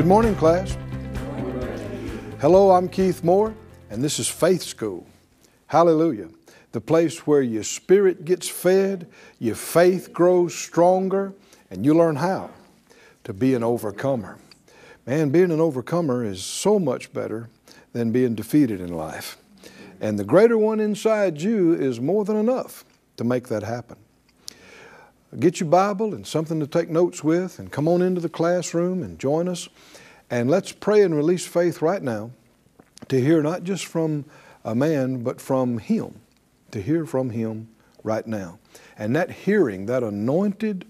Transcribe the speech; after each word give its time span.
Good 0.00 0.08
morning, 0.08 0.34
class. 0.34 0.78
Hello, 2.40 2.70
I'm 2.70 2.88
Keith 2.88 3.22
Moore, 3.22 3.54
and 3.90 4.02
this 4.02 4.18
is 4.18 4.28
Faith 4.28 4.62
School. 4.62 5.06
Hallelujah. 5.66 6.30
The 6.72 6.80
place 6.80 7.26
where 7.26 7.42
your 7.42 7.64
spirit 7.64 8.24
gets 8.24 8.48
fed, 8.48 9.08
your 9.40 9.56
faith 9.56 10.10
grows 10.10 10.54
stronger, 10.54 11.34
and 11.70 11.84
you 11.84 11.92
learn 11.92 12.16
how 12.16 12.48
to 13.24 13.34
be 13.34 13.52
an 13.52 13.62
overcomer. 13.62 14.38
Man, 15.04 15.28
being 15.28 15.50
an 15.50 15.60
overcomer 15.60 16.24
is 16.24 16.42
so 16.42 16.78
much 16.78 17.12
better 17.12 17.50
than 17.92 18.10
being 18.10 18.34
defeated 18.34 18.80
in 18.80 18.94
life. 18.94 19.36
And 20.00 20.18
the 20.18 20.24
greater 20.24 20.56
one 20.56 20.80
inside 20.80 21.42
you 21.42 21.74
is 21.74 22.00
more 22.00 22.24
than 22.24 22.38
enough 22.38 22.86
to 23.18 23.24
make 23.24 23.48
that 23.48 23.64
happen. 23.64 23.98
Get 25.38 25.60
your 25.60 25.68
Bible 25.68 26.12
and 26.12 26.26
something 26.26 26.58
to 26.58 26.66
take 26.66 26.90
notes 26.90 27.22
with, 27.22 27.60
and 27.60 27.70
come 27.70 27.86
on 27.86 28.02
into 28.02 28.20
the 28.20 28.28
classroom 28.28 29.02
and 29.02 29.16
join 29.18 29.46
us. 29.46 29.68
And 30.30 30.48
let's 30.48 30.70
pray 30.70 31.02
and 31.02 31.14
release 31.14 31.44
faith 31.44 31.82
right 31.82 32.02
now 32.02 32.30
to 33.08 33.20
hear 33.20 33.42
not 33.42 33.64
just 33.64 33.84
from 33.84 34.24
a 34.64 34.76
man, 34.76 35.24
but 35.24 35.40
from 35.40 35.78
Him, 35.78 36.20
to 36.70 36.80
hear 36.80 37.04
from 37.04 37.30
Him 37.30 37.68
right 38.04 38.26
now. 38.26 38.60
And 38.96 39.16
that 39.16 39.30
hearing, 39.30 39.86
that 39.86 40.04
anointed 40.04 40.86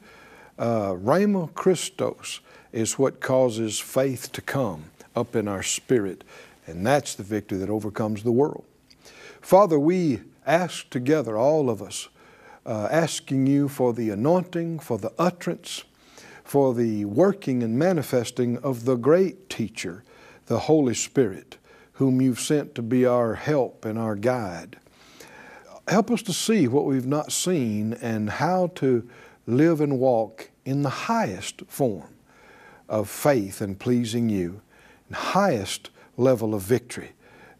uh, 0.59 0.91
Rhema 0.93 1.55
Christos, 1.55 2.41
is 2.71 2.99
what 2.99 3.21
causes 3.21 3.81
faith 3.81 4.31
to 4.33 4.43
come 4.43 4.91
up 5.17 5.35
in 5.35 5.49
our 5.49 5.63
spirit. 5.63 6.23
And 6.67 6.87
that's 6.87 7.15
the 7.15 7.23
victory 7.23 7.59
that 7.59 7.71
overcomes 7.71 8.23
the 8.23 8.33
world. 8.33 8.65
Father, 9.41 9.79
we 9.79 10.21
ask 10.47 10.91
together, 10.91 11.39
all 11.39 11.71
of 11.71 11.81
us, 11.81 12.09
uh, 12.67 12.89
asking 12.91 13.47
you 13.47 13.69
for 13.69 13.95
the 13.95 14.11
anointing, 14.11 14.81
for 14.81 14.99
the 14.99 15.13
utterance, 15.19 15.85
for 16.51 16.75
the 16.75 17.05
working 17.05 17.63
and 17.63 17.79
manifesting 17.79 18.59
of 18.59 18.85
the 18.85 18.97
great 18.97 19.49
teacher, 19.49 20.03
the 20.47 20.59
Holy 20.59 20.95
Spirit, 20.95 21.57
whom 21.93 22.21
you've 22.21 22.41
sent 22.41 22.75
to 22.75 22.83
be 22.83 23.07
our 23.07 23.37
help 23.37 23.85
and 23.85 23.97
our 23.97 24.17
guide. 24.17 24.77
Help 25.87 26.11
us 26.11 26.23
to 26.23 26.33
see 26.33 26.67
what 26.67 26.87
we've 26.87 27.07
not 27.07 27.31
seen 27.31 27.93
and 27.93 28.29
how 28.29 28.67
to 28.75 29.09
live 29.47 29.81
and 29.81 30.01
walk 30.01 30.51
in 30.65 30.83
the 30.83 30.89
highest 30.89 31.63
form 31.69 32.13
of 32.89 33.09
faith 33.09 33.61
and 33.61 33.79
pleasing 33.79 34.29
you, 34.29 34.61
and 35.07 35.17
highest 35.19 35.91
level 36.17 36.53
of 36.53 36.63
victory 36.63 37.13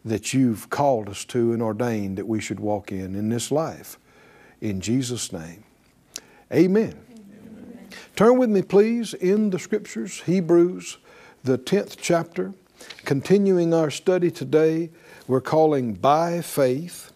that 0.03 0.33
you've 0.33 0.69
called 0.69 1.07
us 1.07 1.23
to 1.23 1.53
and 1.53 1.61
ordained 1.61 2.17
that 2.17 2.27
we 2.27 2.41
should 2.41 2.59
walk 2.59 2.91
in 2.91 3.15
in 3.15 3.29
this 3.29 3.51
life. 3.51 3.97
In 4.59 4.81
Jesus' 4.81 5.31
name, 5.31 5.63
amen. 6.51 7.10
Turn 8.15 8.37
with 8.37 8.49
me, 8.49 8.61
please, 8.61 9.13
in 9.13 9.51
the 9.51 9.59
scriptures, 9.59 10.21
Hebrews, 10.21 10.97
the 11.43 11.57
10th 11.57 11.95
chapter. 11.99 12.53
Continuing 13.05 13.73
our 13.73 13.89
study 13.89 14.29
today, 14.29 14.89
we're 15.27 15.41
calling 15.41 15.93
By 15.93 16.41
Faith. 16.41 17.11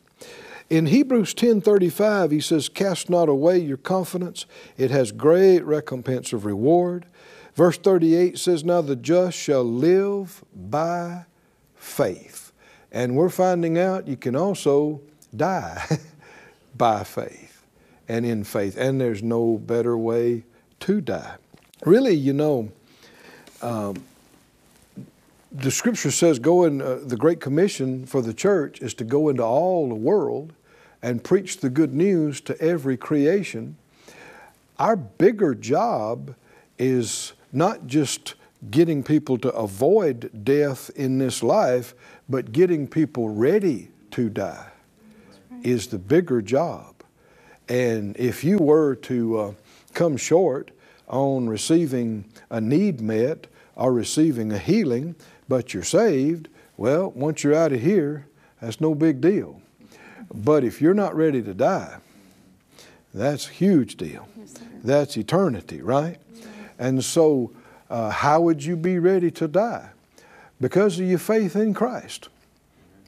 In 0.69 0.87
Hebrews 0.87 1.35
10:35 1.35 2.31
he 2.31 2.41
says 2.41 2.69
cast 2.69 3.07
not 3.07 3.29
away 3.29 3.59
your 3.59 3.77
confidence 3.77 4.47
it 4.77 4.89
has 4.89 5.11
great 5.11 5.63
recompense 5.63 6.33
of 6.33 6.43
reward. 6.43 7.05
Verse 7.53 7.77
38 7.77 8.39
says 8.39 8.63
now 8.63 8.81
the 8.81 8.95
just 8.95 9.37
shall 9.37 9.63
live 9.63 10.43
by 10.55 11.25
faith. 11.75 12.51
And 12.91 13.15
we're 13.15 13.29
finding 13.29 13.77
out 13.77 14.07
you 14.07 14.17
can 14.17 14.35
also 14.35 15.01
die 15.35 15.99
by 16.75 17.03
faith 17.03 17.63
and 18.07 18.25
in 18.25 18.43
faith. 18.43 18.75
And 18.75 18.99
there's 18.99 19.21
no 19.21 19.57
better 19.57 19.95
way 19.95 20.45
to 20.81 21.01
die. 21.01 21.35
Really, 21.85 22.15
you 22.15 22.33
know, 22.33 22.71
um, 23.61 24.03
the 25.51 25.71
scripture 25.71 26.11
says 26.11 26.39
go 26.39 26.65
in, 26.65 26.81
uh, 26.81 26.99
the 27.03 27.15
Great 27.15 27.39
Commission 27.39 28.05
for 28.05 28.21
the 28.21 28.33
church 28.33 28.81
is 28.81 28.93
to 28.95 29.03
go 29.03 29.29
into 29.29 29.43
all 29.43 29.87
the 29.87 29.95
world 29.95 30.53
and 31.01 31.23
preach 31.23 31.57
the 31.57 31.69
good 31.69 31.93
news 31.93 32.41
to 32.41 32.59
every 32.59 32.97
creation. 32.97 33.77
Our 34.77 34.95
bigger 34.95 35.55
job 35.55 36.35
is 36.77 37.33
not 37.53 37.87
just 37.87 38.33
getting 38.69 39.03
people 39.03 39.37
to 39.37 39.49
avoid 39.49 40.43
death 40.43 40.89
in 40.95 41.19
this 41.19 41.41
life, 41.41 41.93
but 42.27 42.51
getting 42.51 42.87
people 42.87 43.29
ready 43.29 43.89
to 44.11 44.29
die 44.29 44.67
is 45.63 45.87
the 45.87 45.97
bigger 45.97 46.41
job. 46.41 46.95
And 47.69 48.15
if 48.17 48.43
you 48.43 48.57
were 48.57 48.95
to 48.95 49.37
uh, 49.37 49.53
come 49.95 50.17
short 50.17 50.71
on 51.07 51.49
receiving 51.49 52.25
a 52.49 52.61
need 52.61 53.01
met 53.01 53.47
or 53.75 53.91
receiving 53.91 54.51
a 54.51 54.57
healing, 54.57 55.15
but 55.47 55.73
you're 55.73 55.83
saved, 55.83 56.47
well, 56.77 57.11
once 57.11 57.43
you're 57.43 57.55
out 57.55 57.71
of 57.71 57.81
here, 57.81 58.27
that's 58.61 58.81
no 58.81 58.93
big 58.95 59.21
deal. 59.21 59.61
But 60.33 60.63
if 60.63 60.81
you're 60.81 60.93
not 60.93 61.15
ready 61.15 61.41
to 61.41 61.53
die, 61.53 61.97
that's 63.13 63.47
a 63.47 63.51
huge 63.51 63.95
deal. 63.95 64.27
Yes, 64.37 64.53
that's 64.83 65.17
eternity, 65.17 65.81
right? 65.81 66.17
Yes. 66.33 66.47
And 66.79 67.03
so, 67.03 67.51
uh, 67.89 68.09
how 68.09 68.41
would 68.41 68.63
you 68.63 68.75
be 68.75 68.99
ready 68.99 69.31
to 69.31 69.47
die? 69.47 69.89
Because 70.59 70.99
of 70.99 71.05
your 71.05 71.19
faith 71.19 71.55
in 71.55 71.73
Christ. 71.73 72.29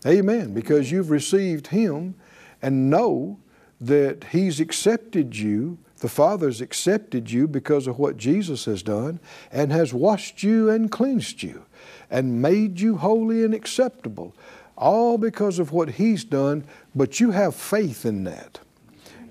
Amen. 0.06 0.54
Because 0.54 0.92
you've 0.92 1.10
received 1.10 1.68
Him 1.68 2.16
and 2.62 2.90
know 2.90 3.40
that 3.82 4.26
He's 4.32 4.60
accepted 4.60 5.36
you, 5.36 5.78
the 6.00 6.10
Father's 6.10 6.62
accepted 6.62 7.32
you 7.32 7.48
because 7.48 7.88
of 7.88 7.98
what 7.98 8.18
Jesus 8.18 8.66
has 8.66 8.84
done, 8.84 9.20
and 9.52 9.72
has 9.72 9.94
washed 9.94 10.44
you 10.44 10.70
and 10.70 10.92
cleansed 10.92 11.44
you, 11.44 11.66
and 12.10 12.42
made 12.42 12.80
you 12.80 12.98
holy 12.98 13.44
and 13.44 13.54
acceptable, 13.54 14.34
all 14.78 15.18
because 15.18 15.60
of 15.60 15.72
what 15.72 15.92
He's 15.92 16.24
done, 16.24 16.64
but 16.96 17.20
you 17.20 17.32
have 17.32 17.56
faith 17.56 18.06
in 18.06 18.24
that. 18.26 18.60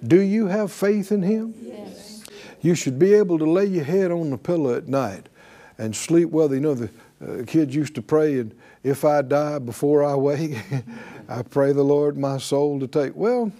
Do 0.04 0.20
you 0.20 0.46
have 0.46 0.72
faith 0.72 1.12
in 1.12 1.22
Him? 1.22 1.54
Yes. 1.60 2.24
You 2.60 2.74
should 2.74 2.98
be 2.98 3.14
able 3.14 3.38
to 3.38 3.48
lay 3.48 3.66
your 3.66 3.84
head 3.84 4.10
on 4.10 4.30
the 4.30 4.38
pillow 4.38 4.74
at 4.74 4.88
night 4.88 5.28
and 5.78 5.94
sleep 5.94 6.30
well. 6.30 6.52
You 6.52 6.60
know, 6.60 6.74
the 6.74 6.90
uh, 7.24 7.44
kids 7.46 7.74
used 7.74 7.94
to 7.94 8.02
pray, 8.02 8.40
and 8.40 8.54
if 8.82 9.04
I 9.04 9.22
die 9.22 9.58
before 9.58 10.04
I 10.04 10.14
wake, 10.14 10.58
I 11.28 11.42
pray 11.42 11.72
the 11.72 11.82
Lord 11.82 12.16
my 12.16 12.38
soul 12.38 12.80
to 12.80 12.86
take. 12.86 13.14
Well, 13.14 13.52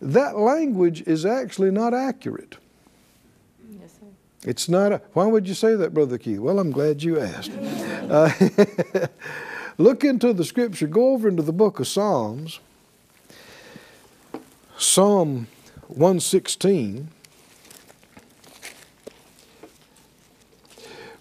that 0.00 0.38
language 0.38 1.02
is 1.02 1.26
actually 1.26 1.70
not 1.70 1.92
accurate. 1.94 2.56
Yes, 3.80 3.92
sir. 3.92 4.06
It's 4.48 4.68
not. 4.68 4.92
A, 4.92 5.02
why 5.12 5.26
would 5.26 5.48
you 5.48 5.54
say 5.54 5.74
that, 5.74 5.92
Brother 5.92 6.18
Keith? 6.18 6.38
Well, 6.38 6.58
I'm 6.58 6.70
glad 6.70 7.02
you 7.02 7.18
asked. 7.18 7.50
uh, 8.10 8.30
look 9.78 10.04
into 10.04 10.32
the 10.32 10.44
scripture. 10.44 10.86
Go 10.86 11.12
over 11.12 11.28
into 11.28 11.42
the 11.42 11.52
book 11.52 11.80
of 11.80 11.88
Psalms. 11.88 12.60
Psalm 14.76 15.48
116. 15.88 17.08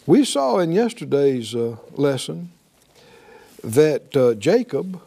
We 0.05 0.23
saw 0.23 0.59
in 0.59 0.71
yesterday's 0.71 1.53
uh, 1.55 1.77
lesson 1.93 2.51
that 3.63 4.15
uh, 4.15 4.35
Jacob 4.35 5.01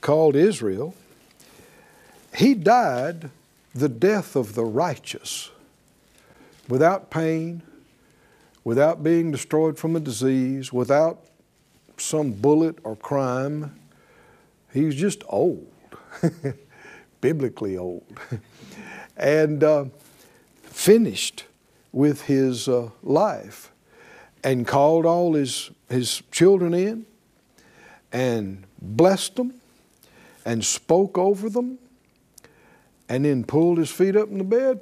called 0.00 0.36
Israel 0.36 0.94
he 2.36 2.52
died 2.52 3.30
the 3.74 3.88
death 3.88 4.36
of 4.36 4.54
the 4.54 4.64
righteous 4.64 5.50
without 6.68 7.10
pain, 7.10 7.62
without 8.62 9.02
being 9.02 9.30
destroyed 9.30 9.78
from 9.78 9.96
a 9.96 10.00
disease, 10.00 10.70
without 10.70 11.24
some 11.96 12.32
bullet 12.32 12.76
or 12.84 12.94
crime. 12.94 13.74
He's 14.70 14.94
just 14.94 15.24
old, 15.30 15.66
biblically 17.22 17.78
old, 17.78 18.04
and 19.16 19.64
uh, 19.64 19.86
finished 20.62 21.46
with 21.90 22.22
his 22.22 22.68
uh, 22.68 22.90
life 23.02 23.72
and 24.44 24.66
called 24.66 25.06
all 25.06 25.32
his, 25.32 25.70
his 25.88 26.22
children 26.30 26.74
in 26.74 27.06
and 28.12 28.64
blessed 28.82 29.36
them 29.36 29.54
and 30.44 30.62
spoke 30.62 31.16
over 31.16 31.48
them 31.48 31.78
and 33.08 33.24
then 33.24 33.44
pulled 33.44 33.78
his 33.78 33.90
feet 33.90 34.16
up 34.16 34.28
in 34.28 34.38
the 34.38 34.44
bed 34.44 34.80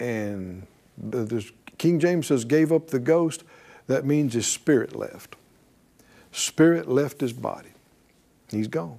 and 0.00 0.66
the, 0.98 1.44
King 1.78 1.98
James 1.98 2.28
says 2.28 2.44
gave 2.44 2.72
up 2.72 2.88
the 2.88 2.98
ghost. 2.98 3.44
That 3.86 4.04
means 4.04 4.34
his 4.34 4.46
spirit 4.46 4.94
left. 4.94 5.36
Spirit 6.32 6.88
left 6.88 7.20
his 7.20 7.32
body. 7.32 7.70
He's 8.50 8.68
gone. 8.68 8.98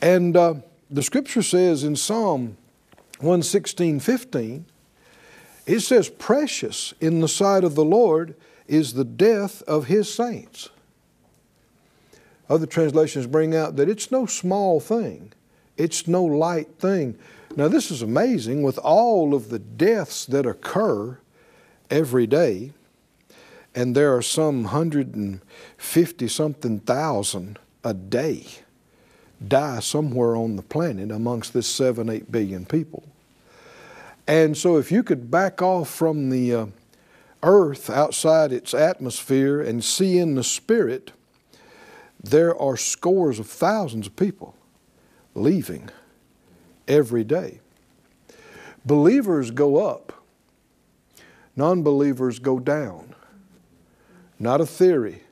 And 0.00 0.36
uh, 0.36 0.54
the 0.90 1.02
scripture 1.02 1.42
says 1.42 1.84
in 1.84 1.96
Psalm 1.96 2.56
116, 3.18 4.00
15, 4.00 4.64
it 5.66 5.80
says, 5.80 6.08
Precious 6.08 6.94
in 7.00 7.20
the 7.20 7.28
sight 7.28 7.64
of 7.64 7.74
the 7.74 7.84
Lord 7.84 8.34
is 8.66 8.92
the 8.92 9.04
death 9.04 9.62
of 9.62 9.86
his 9.86 10.12
saints. 10.12 10.68
Other 12.48 12.66
translations 12.66 13.26
bring 13.26 13.54
out 13.54 13.76
that 13.76 13.88
it's 13.88 14.10
no 14.10 14.24
small 14.24 14.80
thing, 14.80 15.32
it's 15.76 16.06
no 16.06 16.24
light 16.24 16.78
thing 16.78 17.18
now, 17.58 17.68
this 17.68 17.90
is 17.90 18.02
amazing 18.02 18.62
with 18.62 18.78
all 18.78 19.34
of 19.34 19.50
the 19.50 19.58
deaths 19.58 20.24
that 20.26 20.46
occur 20.46 21.18
every 21.90 22.26
day 22.26 22.72
and 23.74 23.94
there 23.94 24.14
are 24.16 24.22
some 24.22 24.64
150 24.64 26.28
something 26.28 26.80
thousand 26.80 27.58
a 27.84 27.94
day 27.94 28.46
die 29.46 29.78
somewhere 29.78 30.34
on 30.34 30.56
the 30.56 30.62
planet 30.62 31.10
amongst 31.12 31.52
this 31.52 31.68
7, 31.68 32.08
8 32.08 32.32
billion 32.32 32.66
people. 32.66 33.04
And 34.26 34.56
so 34.56 34.78
if 34.78 34.90
you 34.90 35.02
could 35.02 35.30
back 35.30 35.62
off 35.62 35.88
from 35.88 36.30
the 36.30 36.54
uh, 36.54 36.66
earth 37.42 37.88
outside 37.88 38.52
its 38.52 38.74
atmosphere 38.74 39.60
and 39.60 39.84
see 39.84 40.18
in 40.18 40.34
the 40.34 40.42
spirit, 40.42 41.12
there 42.20 42.60
are 42.60 42.76
scores 42.76 43.38
of 43.38 43.46
thousands 43.46 44.08
of 44.08 44.16
people 44.16 44.56
leaving 45.34 45.88
every 46.88 47.22
day. 47.22 47.60
Believers 48.84 49.50
go 49.50 49.86
up, 49.86 50.12
non 51.54 51.82
believers 51.82 52.38
go 52.38 52.58
down. 52.58 53.14
Not 54.38 54.60
a 54.60 54.66
theory, 54.66 55.22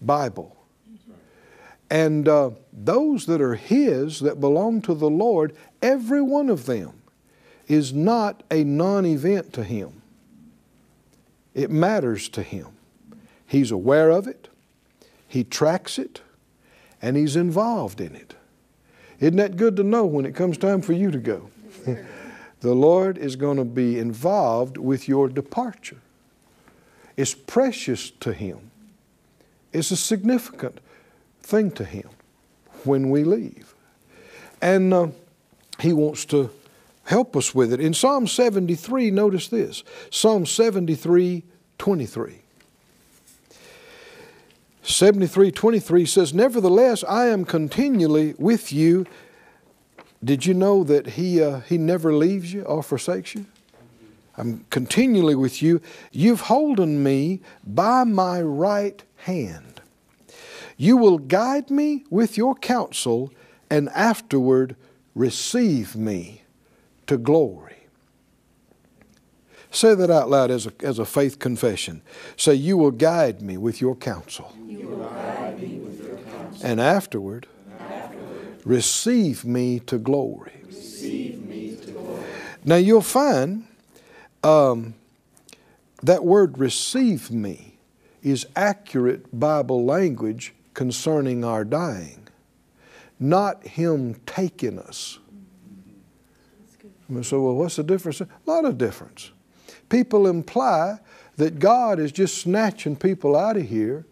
Bible. 0.00 0.56
And 1.90 2.28
uh, 2.28 2.50
those 2.72 3.26
that 3.26 3.40
are 3.40 3.56
His, 3.56 4.20
that 4.20 4.40
belong 4.40 4.80
to 4.82 4.94
the 4.94 5.10
Lord, 5.10 5.56
every 5.82 6.22
one 6.22 6.48
of 6.48 6.66
them 6.66 7.02
is 7.66 7.92
not 7.92 8.42
a 8.50 8.62
non 8.64 9.04
event 9.06 9.52
to 9.54 9.64
Him. 9.64 10.02
It 11.54 11.70
matters 11.70 12.28
to 12.30 12.42
Him. 12.42 12.68
He's 13.46 13.70
aware 13.72 14.10
of 14.10 14.28
it, 14.28 14.48
He 15.26 15.42
tracks 15.42 15.98
it, 15.98 16.20
and 17.02 17.16
He's 17.16 17.34
involved 17.34 18.00
in 18.00 18.14
it. 18.14 18.34
Isn't 19.20 19.36
that 19.36 19.56
good 19.56 19.76
to 19.76 19.82
know 19.82 20.06
when 20.06 20.24
it 20.24 20.34
comes 20.34 20.56
time 20.56 20.80
for 20.80 20.94
you 20.94 21.10
to 21.10 21.18
go? 21.18 21.50
the 22.60 22.74
Lord 22.74 23.18
is 23.18 23.36
going 23.36 23.58
to 23.58 23.64
be 23.64 23.98
involved 23.98 24.78
with 24.78 25.08
your 25.08 25.28
departure. 25.28 26.00
It's 27.16 27.34
precious 27.34 28.10
to 28.10 28.32
Him, 28.32 28.70
it's 29.72 29.90
a 29.90 29.96
significant 29.96 30.80
thing 31.42 31.70
to 31.72 31.84
Him 31.84 32.08
when 32.84 33.10
we 33.10 33.24
leave. 33.24 33.74
And 34.62 34.92
uh, 34.92 35.08
He 35.78 35.92
wants 35.92 36.24
to 36.26 36.50
help 37.04 37.36
us 37.36 37.54
with 37.54 37.72
it. 37.72 37.80
In 37.80 37.92
Psalm 37.92 38.26
73, 38.26 39.10
notice 39.10 39.48
this 39.48 39.84
Psalm 40.10 40.46
73 40.46 41.44
23. 41.78 42.40
73 44.82 45.50
23 45.50 46.06
says, 46.06 46.34
Nevertheless, 46.34 47.04
I 47.04 47.26
am 47.26 47.44
continually 47.44 48.34
with 48.38 48.72
you. 48.72 49.06
Did 50.22 50.46
you 50.46 50.54
know 50.54 50.84
that 50.84 51.08
He, 51.08 51.42
uh, 51.42 51.60
he 51.60 51.78
never 51.78 52.14
leaves 52.14 52.52
you 52.52 52.62
or 52.62 52.82
forsakes 52.82 53.34
you? 53.34 53.46
I'm 54.36 54.64
continually 54.70 55.34
with 55.34 55.62
you. 55.62 55.80
You've 56.12 56.42
holden 56.42 57.02
me 57.02 57.40
by 57.64 58.04
my 58.04 58.40
right 58.40 59.02
hand. 59.16 59.82
You 60.76 60.96
will 60.96 61.18
guide 61.18 61.70
me 61.70 62.04
with 62.08 62.38
your 62.38 62.54
counsel 62.54 63.32
and 63.68 63.90
afterward 63.90 64.76
receive 65.14 65.94
me 65.94 66.42
to 67.06 67.18
glory. 67.18 67.69
Say 69.70 69.94
that 69.94 70.10
out 70.10 70.28
loud 70.28 70.50
as 70.50 70.66
a, 70.66 70.72
as 70.80 70.98
a 70.98 71.04
faith 71.04 71.38
confession. 71.38 72.02
Say, 72.36 72.54
You 72.54 72.76
will 72.76 72.90
guide 72.90 73.40
me 73.40 73.56
with 73.56 73.80
your 73.80 73.94
counsel. 73.94 74.52
You 74.66 74.88
will 74.88 75.08
guide 75.08 75.60
me 75.60 75.78
With 75.78 76.04
your 76.04 76.16
counsel. 76.16 76.66
And 76.66 76.80
afterward, 76.80 77.46
and 77.78 77.92
afterward 77.92 78.62
receive, 78.64 79.44
me 79.44 79.78
to 79.80 79.98
glory. 79.98 80.52
receive 80.66 81.46
me 81.46 81.76
to 81.76 81.90
glory. 81.92 82.24
Now 82.64 82.76
you'll 82.76 83.00
find 83.00 83.66
um, 84.42 84.94
that 86.02 86.24
word 86.24 86.58
receive 86.58 87.30
me 87.30 87.78
is 88.22 88.46
accurate 88.56 89.38
Bible 89.38 89.84
language 89.84 90.54
concerning 90.74 91.44
our 91.44 91.64
dying, 91.64 92.28
not 93.18 93.66
Him 93.66 94.16
taking 94.26 94.78
us. 94.78 95.18
And 97.08 97.24
so, 97.26 97.42
well, 97.42 97.54
what's 97.54 97.76
the 97.76 97.82
difference? 97.82 98.20
A 98.20 98.28
lot 98.46 98.64
of 98.64 98.78
difference. 98.78 99.32
People 99.90 100.26
imply 100.26 100.98
that 101.36 101.58
God 101.58 101.98
is 101.98 102.12
just 102.12 102.38
snatching 102.38 102.96
people 102.96 103.36
out 103.36 103.58
of 103.58 103.68
here 103.68 104.06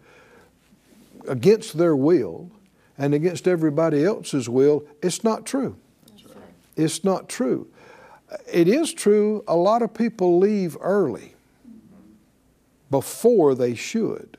against 1.27 1.77
their 1.77 1.95
will 1.95 2.51
and 2.97 3.13
against 3.13 3.47
everybody 3.47 4.03
else's 4.03 4.47
will. 4.47 4.83
It's 5.01 5.23
not 5.23 5.45
true. 5.45 5.77
Right. 6.11 6.35
It's 6.75 7.03
not 7.03 7.27
true. 7.29 7.67
It 8.51 8.67
is 8.67 8.93
true, 8.93 9.43
a 9.47 9.55
lot 9.55 9.81
of 9.81 9.93
people 9.93 10.37
leave 10.37 10.77
early 10.81 11.33
before 12.91 13.55
they 13.55 13.73
should 13.73 14.37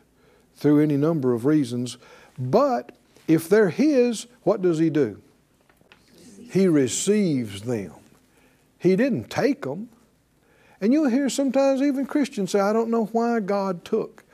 through 0.57 0.81
any 0.81 0.97
number 0.97 1.33
of 1.33 1.45
reasons. 1.45 1.97
But 2.39 2.93
if 3.27 3.49
they're 3.49 3.71
His, 3.71 4.27
what 4.43 4.63
does 4.63 4.79
He 4.79 4.91
do? 4.91 5.21
He 6.51 6.69
receives 6.69 7.63
them. 7.63 7.95
He 8.79 8.97
didn't 8.97 9.31
take 9.31 9.63
them. 9.63 9.89
And 10.81 10.93
you'll 10.93 11.11
hear 11.11 11.29
sometimes 11.29 11.83
even 11.83 12.07
Christians 12.07 12.53
say, 12.53 12.61
I 12.61 12.73
don't 12.73 12.91
know 12.91 13.07
why 13.07 13.41
God 13.41 13.85
took 13.85 14.25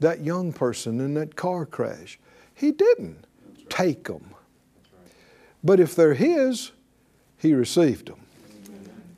that 0.00 0.20
young 0.20 0.52
person 0.52 1.00
in 1.00 1.14
that 1.14 1.34
car 1.34 1.64
crash. 1.64 2.18
He 2.54 2.72
didn't 2.72 3.24
take 3.68 4.04
them. 4.04 4.34
But 5.62 5.80
if 5.80 5.96
they're 5.96 6.14
His, 6.14 6.72
He 7.38 7.54
received 7.54 8.08
them. 8.08 8.20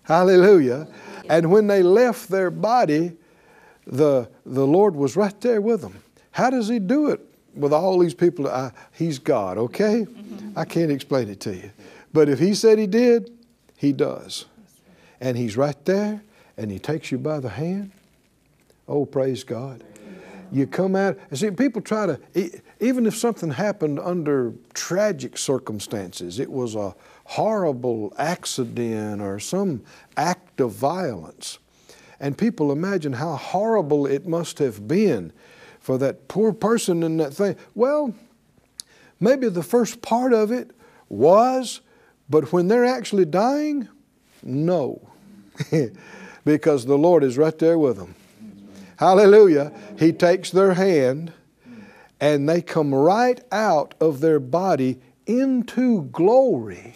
Hallelujah. 0.04 0.86
And 1.28 1.50
when 1.50 1.66
they 1.66 1.82
left 1.82 2.28
their 2.28 2.52
body, 2.52 3.16
the, 3.84 4.28
the 4.44 4.66
Lord 4.66 4.94
was 4.94 5.16
right 5.16 5.38
there 5.40 5.60
with 5.60 5.80
them. 5.80 6.00
How 6.30 6.50
does 6.50 6.68
He 6.68 6.78
do 6.78 7.08
it 7.10 7.20
with 7.56 7.72
all 7.72 7.98
these 7.98 8.14
people? 8.14 8.46
I, 8.46 8.70
he's 8.92 9.18
God, 9.18 9.58
okay? 9.58 10.06
I 10.54 10.64
can't 10.64 10.92
explain 10.92 11.28
it 11.28 11.40
to 11.40 11.56
you. 11.56 11.72
But 12.12 12.28
if 12.28 12.38
He 12.38 12.54
said 12.54 12.78
He 12.78 12.86
did, 12.86 13.32
He 13.76 13.92
does. 13.92 14.44
And 15.20 15.36
He's 15.36 15.56
right 15.56 15.84
there 15.84 16.22
and 16.56 16.70
He 16.70 16.78
takes 16.78 17.10
you 17.10 17.18
by 17.18 17.40
the 17.40 17.50
hand. 17.50 17.92
Oh, 18.88 19.04
praise 19.04 19.44
God. 19.44 19.82
You 20.52 20.66
come 20.66 20.94
out, 20.94 21.18
and 21.28 21.38
see, 21.38 21.50
people 21.50 21.82
try 21.82 22.06
to, 22.06 22.20
even 22.80 23.06
if 23.06 23.16
something 23.16 23.50
happened 23.50 23.98
under 23.98 24.54
tragic 24.74 25.36
circumstances, 25.36 26.38
it 26.38 26.50
was 26.50 26.76
a 26.76 26.94
horrible 27.24 28.14
accident 28.16 29.20
or 29.20 29.40
some 29.40 29.82
act 30.16 30.60
of 30.60 30.72
violence. 30.72 31.58
And 32.20 32.38
people 32.38 32.70
imagine 32.72 33.14
how 33.14 33.34
horrible 33.34 34.06
it 34.06 34.26
must 34.26 34.58
have 34.60 34.86
been 34.86 35.32
for 35.80 35.98
that 35.98 36.28
poor 36.28 36.52
person 36.52 37.02
in 37.02 37.16
that 37.18 37.34
thing. 37.34 37.56
Well, 37.74 38.14
maybe 39.20 39.48
the 39.48 39.62
first 39.62 40.00
part 40.00 40.32
of 40.32 40.52
it 40.52 40.70
was, 41.08 41.80
but 42.30 42.52
when 42.52 42.68
they're 42.68 42.84
actually 42.84 43.24
dying, 43.24 43.88
no. 44.42 45.08
because 46.46 46.86
the 46.86 46.96
Lord 46.96 47.24
is 47.24 47.36
right 47.36 47.58
there 47.58 47.76
with 47.76 47.96
them. 47.96 48.14
Hallelujah. 48.98 49.72
He 49.98 50.12
takes 50.12 50.50
their 50.52 50.74
hand 50.74 51.32
and 52.20 52.48
they 52.48 52.62
come 52.62 52.94
right 52.94 53.40
out 53.50 53.94
of 54.00 54.20
their 54.20 54.38
body 54.38 55.00
into 55.26 56.04
glory. 56.04 56.94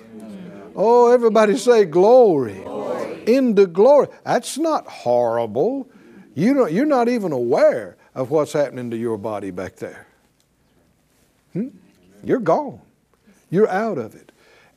Oh, 0.76 1.12
everybody 1.12 1.56
say 1.56 1.84
glory. 1.84 2.60
glory. 2.62 3.24
Into 3.26 3.66
glory. 3.66 4.06
That's 4.24 4.56
not 4.56 4.86
horrible. 4.86 5.90
You 6.34 6.54
don't, 6.54 6.72
you're 6.72 6.86
not 6.86 7.08
even 7.08 7.32
aware 7.32 7.96
of 8.14 8.30
what's 8.30 8.52
happening 8.52 8.90
to 8.92 8.96
your 8.96 9.18
body 9.18 9.50
back 9.50 9.76
there. 9.76 10.06
Hmm? 11.52 11.68
You're 12.22 12.38
gone. 12.38 12.80
You're 13.50 13.68
out 13.68 13.98
of 13.98 14.14
it. 14.14 14.30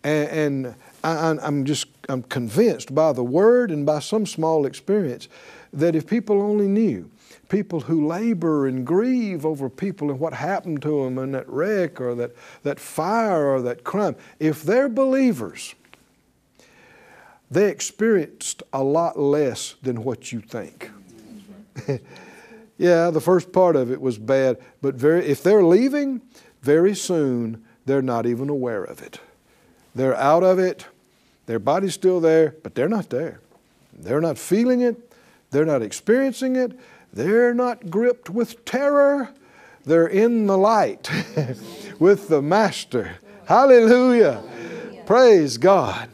And, 0.04 0.66
and 0.66 0.76
I, 1.04 1.38
I'm 1.42 1.66
just 1.66 1.88
I'm 2.10 2.24
convinced 2.24 2.94
by 2.94 3.14
the 3.14 3.24
Word 3.24 3.72
and 3.72 3.86
by 3.86 4.00
some 4.00 4.26
small 4.26 4.66
experience 4.66 5.28
that 5.74 5.96
if 5.96 6.08
people 6.08 6.42
only 6.42 6.68
knew 6.68 7.10
people 7.50 7.82
who 7.82 8.08
labor 8.08 8.66
and 8.66 8.86
grieve 8.86 9.46
over 9.46 9.70
people 9.70 10.10
and 10.10 10.20
what 10.20 10.34
happened 10.34 10.82
to 10.82 11.04
them 11.04 11.18
in 11.18 11.32
that 11.34 11.48
wreck 11.48 12.02
or 12.02 12.16
that, 12.16 12.32
that 12.64 12.80
fire 12.80 13.46
or 13.46 13.62
that 13.62 13.84
crime, 13.84 14.16
if 14.40 14.64
they're 14.64 14.90
believers, 14.90 15.76
they 17.52 17.70
experienced 17.70 18.64
a 18.74 18.84
lot 18.84 19.20
less 19.20 19.76
than 19.84 20.04
what 20.04 20.32
you 20.32 20.42
think. 20.42 20.90
yeah, 22.78 23.12
the 23.12 23.22
first 23.22 23.52
part 23.52 23.76
of 23.76 23.92
it 23.92 24.02
was 24.02 24.18
bad, 24.18 24.58
but 24.82 24.96
very, 24.96 25.26
if 25.26 25.44
they're 25.44 25.64
leaving, 25.64 26.22
very 26.62 26.96
soon 26.96 27.64
they're 27.86 28.02
not 28.02 28.26
even 28.26 28.50
aware 28.50 28.84
of 28.84 29.02
it. 29.02 29.20
They're 29.94 30.16
out 30.16 30.44
of 30.44 30.58
it, 30.58 30.88
their 31.46 31.60
body's 31.60 31.94
still 31.94 32.20
there, 32.20 32.56
but 32.64 32.76
they're 32.76 32.90
not 32.90 33.10
there. 33.10 33.40
They're 33.94 34.22
not 34.22 34.38
feeling 34.38 34.82
it, 34.82 35.12
they're 35.52 35.66
not 35.66 35.82
experiencing 35.82 36.56
it, 36.56 36.78
they're 37.14 37.54
not 37.54 37.90
gripped 37.90 38.30
with 38.30 38.66
terror. 38.66 39.30
They're 39.86 40.08
in 40.08 40.48
the 40.48 40.58
light 40.58 41.10
with 42.00 42.30
the 42.30 42.42
Master. 42.42 43.18
Hallelujah. 43.46 44.42
Hallelujah. 44.42 45.04
Praise 45.06 45.58
God. 45.58 46.10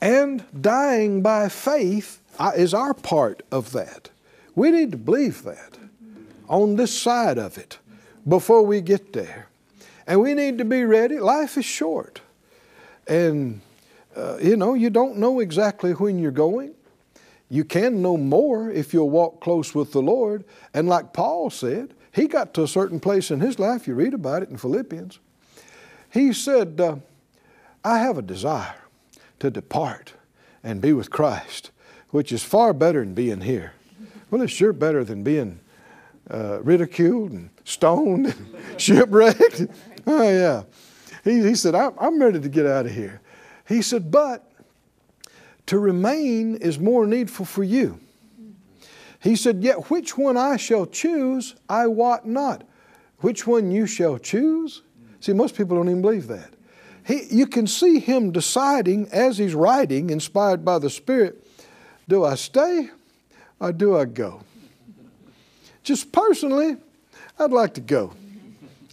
And 0.00 0.44
dying 0.58 1.22
by 1.22 1.48
faith 1.48 2.20
uh, 2.38 2.52
is 2.56 2.74
our 2.74 2.92
part 2.92 3.42
of 3.52 3.72
that. 3.72 4.10
We 4.56 4.70
need 4.70 4.90
to 4.92 4.98
believe 4.98 5.44
that 5.44 5.78
on 6.48 6.76
this 6.76 6.98
side 6.98 7.38
of 7.38 7.56
it 7.56 7.78
before 8.28 8.62
we 8.62 8.80
get 8.80 9.12
there. 9.12 9.48
And 10.06 10.20
we 10.20 10.34
need 10.34 10.58
to 10.58 10.64
be 10.64 10.84
ready. 10.84 11.18
Life 11.18 11.56
is 11.56 11.64
short. 11.64 12.20
And, 13.10 13.60
uh, 14.16 14.38
you 14.40 14.56
know, 14.56 14.74
you 14.74 14.88
don't 14.88 15.16
know 15.16 15.40
exactly 15.40 15.92
when 15.92 16.18
you're 16.20 16.30
going. 16.30 16.74
You 17.48 17.64
can 17.64 18.00
know 18.00 18.16
more 18.16 18.70
if 18.70 18.94
you'll 18.94 19.10
walk 19.10 19.40
close 19.40 19.74
with 19.74 19.90
the 19.90 20.00
Lord. 20.00 20.44
And 20.72 20.88
like 20.88 21.12
Paul 21.12 21.50
said, 21.50 21.92
he 22.12 22.28
got 22.28 22.54
to 22.54 22.62
a 22.62 22.68
certain 22.68 23.00
place 23.00 23.32
in 23.32 23.40
his 23.40 23.58
life, 23.58 23.88
you 23.88 23.94
read 23.94 24.14
about 24.14 24.44
it 24.44 24.48
in 24.48 24.56
Philippians. 24.56 25.18
He 26.12 26.32
said, 26.32 26.80
uh, 26.80 26.96
I 27.84 27.98
have 27.98 28.16
a 28.16 28.22
desire 28.22 28.76
to 29.40 29.50
depart 29.50 30.12
and 30.62 30.80
be 30.80 30.92
with 30.92 31.10
Christ, 31.10 31.72
which 32.10 32.30
is 32.30 32.44
far 32.44 32.72
better 32.72 33.00
than 33.00 33.14
being 33.14 33.40
here. 33.40 33.72
Well, 34.30 34.42
it's 34.42 34.52
sure 34.52 34.72
better 34.72 35.02
than 35.02 35.24
being 35.24 35.58
uh, 36.30 36.60
ridiculed 36.62 37.32
and 37.32 37.50
stoned 37.64 38.26
and 38.26 38.56
shipwrecked. 38.80 39.62
oh, 40.06 40.22
yeah. 40.22 40.62
He, 41.24 41.42
he 41.42 41.54
said, 41.54 41.74
I'm, 41.74 41.92
I'm 41.98 42.20
ready 42.20 42.40
to 42.40 42.48
get 42.48 42.66
out 42.66 42.86
of 42.86 42.92
here. 42.92 43.20
He 43.66 43.82
said, 43.82 44.10
but 44.10 44.50
to 45.66 45.78
remain 45.78 46.56
is 46.56 46.78
more 46.78 47.06
needful 47.06 47.46
for 47.46 47.62
you. 47.62 48.00
He 49.20 49.36
said, 49.36 49.62
Yet 49.62 49.90
which 49.90 50.16
one 50.16 50.36
I 50.36 50.56
shall 50.56 50.86
choose, 50.86 51.54
I 51.68 51.86
wot 51.86 52.26
not. 52.26 52.64
Which 53.18 53.46
one 53.46 53.70
you 53.70 53.86
shall 53.86 54.18
choose? 54.18 54.82
See, 55.20 55.34
most 55.34 55.56
people 55.56 55.76
don't 55.76 55.88
even 55.88 56.02
believe 56.02 56.26
that. 56.28 56.54
He, 57.06 57.26
you 57.30 57.46
can 57.46 57.66
see 57.66 57.98
him 57.98 58.32
deciding 58.32 59.08
as 59.12 59.36
he's 59.36 59.54
writing, 59.54 60.10
inspired 60.10 60.64
by 60.64 60.78
the 60.78 60.90
Spirit, 60.90 61.46
do 62.08 62.24
I 62.24 62.34
stay 62.34 62.88
or 63.58 63.72
do 63.72 63.96
I 63.96 64.06
go? 64.06 64.42
Just 65.82 66.12
personally, 66.12 66.76
I'd 67.38 67.52
like 67.52 67.74
to 67.74 67.80
go. 67.80 68.12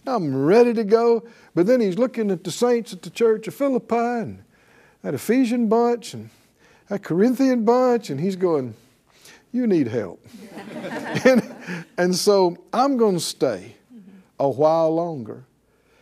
I'm 0.06 0.44
ready 0.44 0.72
to 0.74 0.84
go. 0.84 1.26
But 1.58 1.66
then 1.66 1.80
he's 1.80 1.98
looking 1.98 2.30
at 2.30 2.44
the 2.44 2.52
saints 2.52 2.92
at 2.92 3.02
the 3.02 3.10
church 3.10 3.48
of 3.48 3.54
Philippi 3.54 3.96
and 3.96 4.44
that 5.02 5.12
Ephesian 5.12 5.68
bunch 5.68 6.14
and 6.14 6.30
that 6.88 7.02
Corinthian 7.02 7.64
bunch, 7.64 8.10
and 8.10 8.20
he's 8.20 8.36
going, 8.36 8.74
You 9.50 9.66
need 9.66 9.88
help. 9.88 10.24
and, 11.24 11.42
and 11.96 12.14
so 12.14 12.58
I'm 12.72 12.96
going 12.96 13.16
to 13.16 13.20
stay 13.20 13.74
a 14.38 14.48
while 14.48 14.94
longer. 14.94 15.42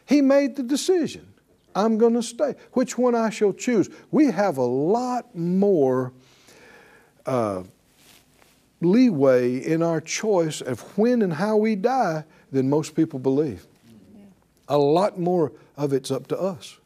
He 0.04 0.20
made 0.20 0.56
the 0.56 0.62
decision. 0.62 1.26
I'm 1.74 1.96
going 1.96 2.12
to 2.12 2.22
stay. 2.22 2.54
Which 2.72 2.98
one 2.98 3.14
I 3.14 3.30
shall 3.30 3.54
choose? 3.54 3.88
We 4.10 4.26
have 4.26 4.58
a 4.58 4.62
lot 4.62 5.34
more 5.34 6.12
uh, 7.24 7.62
leeway 8.82 9.56
in 9.56 9.82
our 9.82 10.02
choice 10.02 10.60
of 10.60 10.80
when 10.98 11.22
and 11.22 11.32
how 11.32 11.56
we 11.56 11.76
die 11.76 12.24
than 12.52 12.68
most 12.68 12.94
people 12.94 13.18
believe. 13.18 13.66
A 14.68 14.78
lot 14.78 15.18
more 15.18 15.52
of 15.76 15.92
it's 15.92 16.10
up 16.10 16.26
to 16.28 16.38
us. 16.38 16.78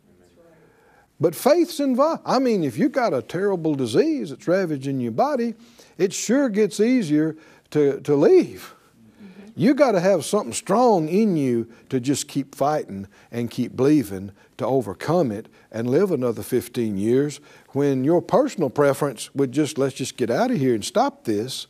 But 1.20 1.34
faith's 1.34 1.80
involved. 1.80 2.22
I 2.24 2.38
mean, 2.38 2.64
if 2.64 2.78
you've 2.78 2.92
got 2.92 3.12
a 3.12 3.20
terrible 3.20 3.74
disease 3.74 4.30
that's 4.30 4.48
ravaging 4.48 5.00
your 5.00 5.12
body, 5.12 5.54
it 5.98 6.14
sure 6.14 6.48
gets 6.48 6.80
easier 6.80 7.36
to, 7.72 8.00
to 8.00 8.14
leave. 8.14 8.74
Mm-hmm. 9.22 9.50
You 9.54 9.74
got 9.74 9.92
to 9.92 10.00
have 10.00 10.24
something 10.24 10.54
strong 10.54 11.08
in 11.08 11.36
you 11.36 11.70
to 11.90 12.00
just 12.00 12.26
keep 12.26 12.54
fighting 12.54 13.06
and 13.30 13.50
keep 13.50 13.76
believing 13.76 14.32
to 14.56 14.66
overcome 14.66 15.30
it 15.30 15.48
and 15.70 15.90
live 15.90 16.10
another 16.10 16.42
15 16.42 16.96
years 16.96 17.38
when 17.70 18.02
your 18.02 18.22
personal 18.22 18.70
preference 18.70 19.34
would 19.34 19.52
just, 19.52 19.76
let's 19.76 19.94
just 19.94 20.16
get 20.16 20.30
out 20.30 20.50
of 20.50 20.56
here 20.56 20.74
and 20.74 20.84
stop 20.84 21.24
this. 21.24 21.66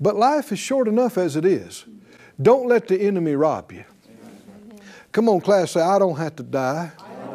But 0.00 0.14
life 0.14 0.52
is 0.52 0.60
short 0.60 0.86
enough 0.86 1.18
as 1.18 1.34
it 1.34 1.44
is. 1.44 1.84
Don't 2.40 2.68
let 2.68 2.86
the 2.86 3.00
enemy 3.00 3.34
rob 3.34 3.72
you. 3.72 3.84
Come 5.12 5.28
on, 5.28 5.40
class, 5.40 5.72
say, 5.72 5.80
I 5.80 5.98
don't 5.98 6.16
have 6.16 6.36
to 6.36 6.42
die, 6.42 6.92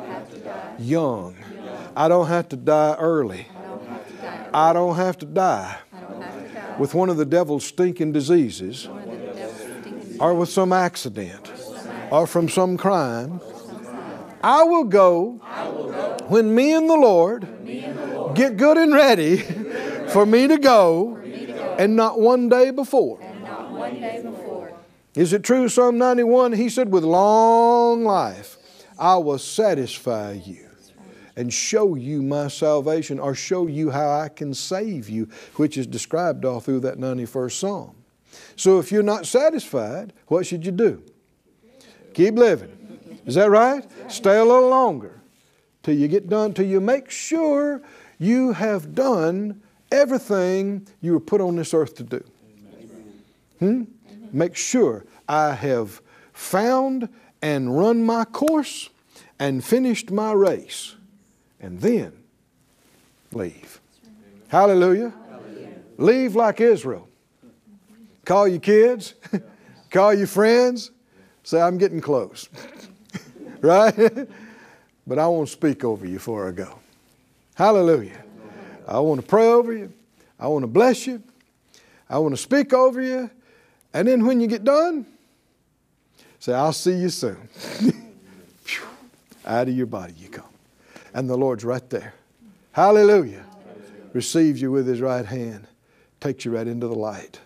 have 0.07 0.31
to 0.31 0.39
die. 0.39 0.75
young. 0.79 1.35
I 1.95 2.07
don't 2.07 2.27
have 2.27 2.49
to 2.49 2.55
die 2.55 2.95
early. 2.99 3.47
I 4.53 4.73
don't 4.73 4.95
have 4.95 5.17
to 5.19 5.25
die 5.25 5.77
with 6.77 6.93
one 6.93 7.09
of 7.09 7.17
the 7.17 7.25
devil's 7.25 7.65
stinking 7.65 8.11
diseases 8.11 8.87
or 10.19 10.33
with 10.33 10.49
some 10.49 10.71
accident 10.71 11.51
or 12.11 12.27
from 12.27 12.49
some 12.49 12.77
crime. 12.77 13.41
I 14.43 14.63
will 14.63 14.83
go 14.83 15.39
when 16.27 16.53
me 16.53 16.73
and 16.73 16.89
the 16.89 16.95
Lord 16.95 17.47
get 18.35 18.57
good 18.57 18.77
and 18.77 18.93
ready 18.93 19.37
for 20.09 20.25
me 20.25 20.47
to 20.47 20.57
go 20.57 21.17
and 21.79 21.95
not 21.95 22.19
one 22.19 22.49
day 22.49 22.71
before. 22.71 23.19
Is 25.15 25.31
it 25.31 25.43
true, 25.43 25.69
Psalm 25.69 25.97
91? 25.97 26.53
He 26.53 26.69
said, 26.69 26.91
With 26.91 27.03
long 27.03 28.03
life 28.03 28.57
I 28.97 29.17
will 29.17 29.37
satisfy 29.37 30.33
you 30.33 30.69
and 31.35 31.51
show 31.51 31.95
you 31.95 32.21
my 32.21 32.47
salvation 32.47 33.19
or 33.19 33.35
show 33.35 33.67
you 33.67 33.91
how 33.91 34.09
I 34.09 34.29
can 34.29 34.53
save 34.53 35.09
you, 35.09 35.29
which 35.55 35.77
is 35.77 35.87
described 35.87 36.45
all 36.45 36.59
through 36.59 36.81
that 36.81 36.97
91st 36.97 37.51
Psalm. 37.51 37.95
So 38.55 38.79
if 38.79 38.91
you're 38.91 39.03
not 39.03 39.25
satisfied, 39.25 40.13
what 40.27 40.45
should 40.45 40.65
you 40.65 40.71
do? 40.71 41.03
Keep 42.13 42.35
living. 42.35 43.19
Is 43.25 43.35
that 43.35 43.49
right? 43.49 43.85
Stay 44.11 44.37
a 44.37 44.45
little 44.45 44.69
longer 44.69 45.21
till 45.81 45.95
you 45.95 46.07
get 46.07 46.29
done, 46.29 46.53
till 46.53 46.65
you 46.65 46.79
make 46.79 47.09
sure 47.09 47.81
you 48.19 48.53
have 48.53 48.95
done 48.95 49.61
everything 49.91 50.87
you 51.01 51.13
were 51.13 51.19
put 51.19 51.41
on 51.41 51.55
this 51.55 51.73
earth 51.73 51.95
to 51.95 52.03
do. 52.03 52.23
Hmm? 53.59 53.83
Make 54.33 54.55
sure 54.55 55.05
I 55.29 55.53
have 55.53 56.01
found 56.33 57.07
and 57.41 57.77
run 57.77 58.03
my 58.03 58.25
course 58.25 58.89
and 59.37 59.63
finished 59.63 60.09
my 60.11 60.31
race 60.31 60.95
and 61.61 61.79
then 61.79 62.13
leave. 63.31 63.79
Hallelujah. 64.47 65.13
Hallelujah. 65.29 65.73
Leave 65.97 66.35
like 66.35 66.59
Israel. 66.59 67.07
Call 68.25 68.47
your 68.47 68.59
kids, 68.59 69.15
call 69.91 70.13
your 70.13 70.27
friends, 70.27 70.91
say, 71.43 71.61
I'm 71.61 71.77
getting 71.77 72.01
close. 72.01 72.49
right? 73.61 73.95
but 75.07 75.19
I 75.19 75.27
want 75.27 75.47
to 75.47 75.53
speak 75.53 75.83
over 75.83 76.05
you 76.05 76.13
before 76.13 76.47
I 76.47 76.51
go. 76.51 76.79
Hallelujah. 77.55 78.23
I 78.87 78.99
want 78.99 79.21
to 79.21 79.27
pray 79.27 79.47
over 79.47 79.73
you. 79.73 79.93
I 80.39 80.47
want 80.47 80.63
to 80.63 80.67
bless 80.67 81.05
you. 81.05 81.21
I 82.09 82.17
want 82.17 82.33
to 82.33 82.41
speak 82.41 82.73
over 82.73 83.01
you. 83.01 83.29
And 83.93 84.07
then 84.07 84.25
when 84.25 84.41
you 84.41 84.47
get 84.47 84.63
done, 84.63 85.05
say, 86.39 86.53
I'll 86.53 86.73
see 86.73 86.95
you 86.95 87.09
soon. 87.09 87.49
Out 89.45 89.67
of 89.67 89.75
your 89.75 89.85
body 89.85 90.13
you 90.17 90.29
come 90.29 90.45
and 91.13 91.29
the 91.29 91.37
Lord's 91.37 91.63
right 91.63 91.87
there. 91.89 92.13
Hallelujah. 92.71 93.45
Receives 94.13 94.61
you 94.61 94.71
with 94.71 94.87
his 94.87 94.99
right 95.01 95.25
hand, 95.25 95.67
takes 96.19 96.45
you 96.45 96.55
right 96.55 96.67
into 96.67 96.87
the 96.87 96.95
light, 96.95 97.39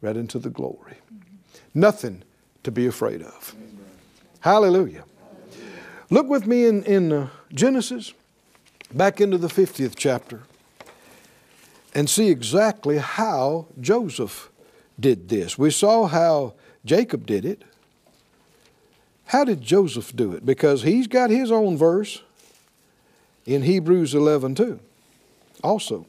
right 0.00 0.16
into 0.16 0.38
the 0.38 0.50
glory. 0.50 0.96
Nothing 1.74 2.22
to 2.64 2.70
be 2.70 2.86
afraid 2.86 3.22
of. 3.22 3.54
Hallelujah. 4.40 5.04
Look 6.10 6.28
with 6.28 6.46
me 6.46 6.66
in, 6.66 6.84
in 6.84 7.12
uh, 7.12 7.28
Genesis, 7.52 8.12
back 8.94 9.20
into 9.20 9.38
the 9.38 9.48
50th 9.48 9.94
chapter, 9.96 10.42
and 11.94 12.08
see 12.08 12.30
exactly 12.30 12.98
how 12.98 13.66
Joseph 13.80 14.50
did 14.98 15.28
this. 15.28 15.58
We 15.58 15.70
saw 15.70 16.06
how 16.06 16.54
Jacob 16.84 17.26
did 17.26 17.44
it. 17.44 17.62
How 19.26 19.44
did 19.44 19.60
Joseph 19.60 20.14
do 20.14 20.32
it? 20.32 20.46
Because 20.46 20.82
he's 20.82 21.06
got 21.06 21.30
his 21.30 21.50
own 21.50 21.76
verse 21.76 22.22
in 23.44 23.62
Hebrews 23.62 24.14
11 24.14 24.54
too, 24.54 24.80
also. 25.62 26.06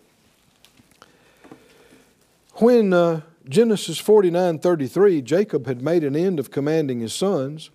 When 2.55 2.93
uh, 2.93 3.21
Genesis 3.47 3.97
49 3.97 4.59
33, 4.59 5.21
Jacob 5.21 5.67
had 5.67 5.81
made 5.81 6.03
an 6.03 6.15
end 6.15 6.39
of 6.39 6.51
commanding 6.51 6.99
his 6.99 7.13
sons, 7.13 7.69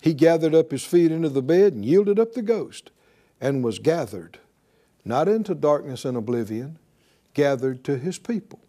he 0.00 0.14
gathered 0.14 0.54
up 0.54 0.70
his 0.70 0.84
feet 0.84 1.12
into 1.12 1.28
the 1.28 1.42
bed 1.42 1.72
and 1.74 1.84
yielded 1.84 2.18
up 2.18 2.32
the 2.32 2.42
ghost 2.42 2.90
and 3.40 3.64
was 3.64 3.78
gathered, 3.78 4.38
not 5.04 5.28
into 5.28 5.54
darkness 5.54 6.04
and 6.04 6.16
oblivion, 6.16 6.78
gathered 7.34 7.84
to 7.84 7.98
his 7.98 8.18
people. 8.18 8.60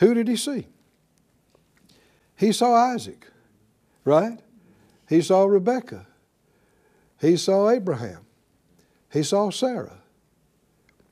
Who 0.00 0.14
did 0.14 0.28
he 0.28 0.36
see? 0.36 0.66
He 2.34 2.52
saw 2.52 2.74
Isaac, 2.74 3.26
right? 4.04 4.38
He 5.08 5.20
saw 5.20 5.44
Rebekah. 5.44 6.06
He 7.20 7.36
saw 7.36 7.68
Abraham. 7.68 8.24
He 9.12 9.22
saw 9.22 9.50
Sarah. 9.50 9.98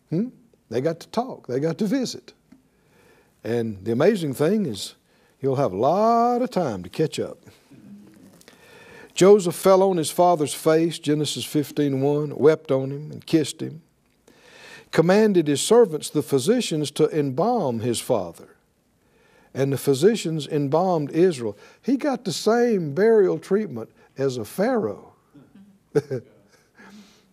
Hmm? 0.09 0.29
They 0.71 0.81
got 0.81 1.01
to 1.01 1.09
talk, 1.09 1.47
they 1.47 1.61
got 1.61 1.77
to 1.79 1.87
visit. 1.87 2.33
And 3.45 3.85
the 3.85 3.93
amazing 3.93 4.33
thing 4.33 4.65
is, 4.65 4.95
he'll 5.39 5.57
have 5.57 5.73
a 5.73 5.77
lot 5.77 6.41
of 6.41 6.51
time 6.51 6.83
to 6.83 6.89
catch 6.89 7.21
up. 7.21 7.45
Joseph 9.15 9.55
fell 9.55 9.83
on 9.83 9.99
his 9.99 10.11
father's 10.11 10.55
face, 10.55 10.99
Genesis 10.99 11.45
15:1, 11.45 12.39
wept 12.39 12.71
on 12.71 12.91
him 12.91 13.11
and 13.11 13.27
kissed 13.27 13.61
him. 13.61 13.83
Commanded 14.93 15.47
his 15.47 15.61
servants, 15.61 16.09
the 16.09 16.23
physicians, 16.23 16.91
to 16.93 17.09
embalm 17.11 17.81
his 17.81 18.01
father. 18.01 18.55
And 19.59 19.73
the 19.73 19.77
physicians 19.77 20.47
embalmed 20.47 21.11
Israel. 21.11 21.59
He 21.83 21.97
got 21.97 22.25
the 22.25 22.33
same 22.33 22.95
burial 22.95 23.41
treatment 23.41 23.91
as 24.17 24.39
a 24.39 24.45
Pharaoh. 24.45 25.13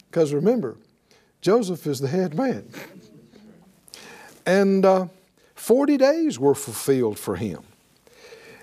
Because 0.10 0.34
remember, 0.34 0.78
Joseph 1.42 1.86
is 1.86 2.00
the 2.00 2.08
head 2.08 2.36
man. 2.36 2.70
And 4.46 4.86
uh, 4.86 5.08
40 5.56 5.98
days 5.98 6.40
were 6.40 6.56
fulfilled 6.56 7.20
for 7.20 7.36
him. 7.36 7.64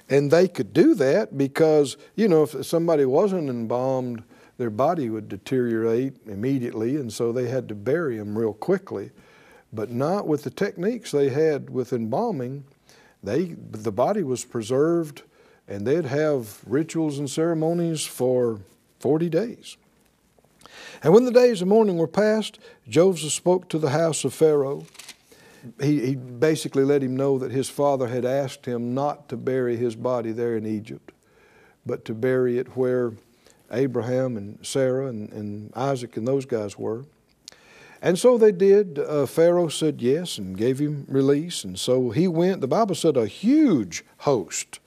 And 0.09 0.31
they 0.31 0.49
could 0.49 0.73
do 0.73 0.95
that 0.95 1.37
because, 1.37 1.99
you 2.15 2.27
know, 2.27 2.45
if 2.45 2.65
somebody 2.65 3.05
wasn't 3.05 3.51
embalmed, 3.51 4.23
their 4.57 4.71
body 4.71 5.11
would 5.11 5.29
deteriorate 5.29 6.27
immediately, 6.27 6.97
and 6.97 7.13
so 7.13 7.33
they 7.33 7.49
had 7.49 7.69
to 7.69 7.75
bury 7.75 8.17
him 8.17 8.39
real 8.39 8.55
quickly. 8.55 9.11
But 9.71 9.91
not 9.91 10.27
with 10.27 10.45
the 10.45 10.51
techniques 10.51 11.11
they 11.11 11.29
had 11.29 11.69
with 11.69 11.93
embalming. 11.93 12.65
They, 13.23 13.55
the 13.71 13.93
body 13.93 14.23
was 14.23 14.45
preserved, 14.45 15.23
and 15.69 15.87
they'd 15.87 16.07
have 16.07 16.61
rituals 16.67 17.19
and 17.19 17.31
ceremonies 17.31 18.05
for 18.05 18.61
40 19.01 19.29
days. 19.29 19.77
And 21.03 21.13
when 21.13 21.25
the 21.25 21.33
days 21.33 21.63
of 21.63 21.69
mourning 21.69 21.99
were 21.99 22.09
past, 22.09 22.59
Joseph 22.89 23.33
spoke 23.33 23.69
to 23.69 23.79
the 23.79 23.91
house 23.91 24.25
of 24.25 24.35
Pharaoh 24.35 24.87
he, 25.81 26.07
he 26.07 26.15
basically 26.15 26.85
let 26.85 27.03
him 27.03 27.17
know 27.17 27.39
that 27.39 27.53
his 27.53 27.69
father 27.69 28.09
had 28.09 28.25
asked 28.25 28.67
him 28.67 28.95
not 28.95 29.29
to 29.29 29.37
bury 29.37 29.77
his 29.77 29.95
body 29.95 30.33
there 30.33 30.57
in 30.57 30.67
Egypt, 30.67 31.13
but 31.87 32.05
to 32.07 32.15
bury 32.15 32.59
it 32.59 32.77
where 32.77 33.13
Abraham 33.71 34.37
and 34.37 34.65
Sarah 34.67 35.07
and, 35.07 35.33
and 35.33 35.73
Isaac 35.75 36.17
and 36.17 36.27
those 36.27 36.47
guys 36.47 36.79
were. 36.79 37.05
And 38.05 38.19
so 38.19 38.37
they 38.37 38.51
did. 38.51 38.99
Uh, 38.99 39.27
Pharaoh 39.27 39.69
said 39.69 40.03
yes 40.03 40.37
and 40.37 40.59
gave 40.59 40.81
him 40.81 41.07
release. 41.09 41.63
And 41.63 41.79
so 41.79 42.11
he 42.11 42.27
went. 42.27 42.61
The 42.61 42.67
Bible 42.67 42.97
said 42.97 43.17
a 43.17 43.29
huge 43.29 44.05
host, 44.19 44.81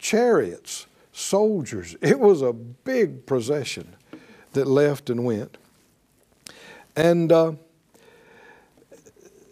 chariots, 0.00 0.86
soldiers. 1.12 1.94
It 2.02 2.18
was 2.18 2.42
a 2.42 2.52
big 2.52 3.24
procession 3.24 3.94
that 4.52 4.66
left 4.66 5.08
and 5.08 5.24
went. 5.24 5.58
And 6.96 7.30
uh, 7.30 7.52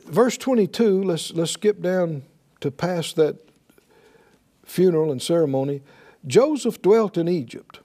verse 0.06 0.36
22, 0.36 1.04
let's, 1.04 1.32
let's 1.32 1.52
skip 1.52 1.80
down 1.80 2.24
to 2.60 2.72
past 2.72 3.14
that 3.14 3.36
funeral 4.64 5.12
and 5.12 5.22
ceremony. 5.22 5.82
Joseph 6.26 6.82
dwelt 6.82 7.16
in 7.16 7.28
Egypt, 7.28 7.78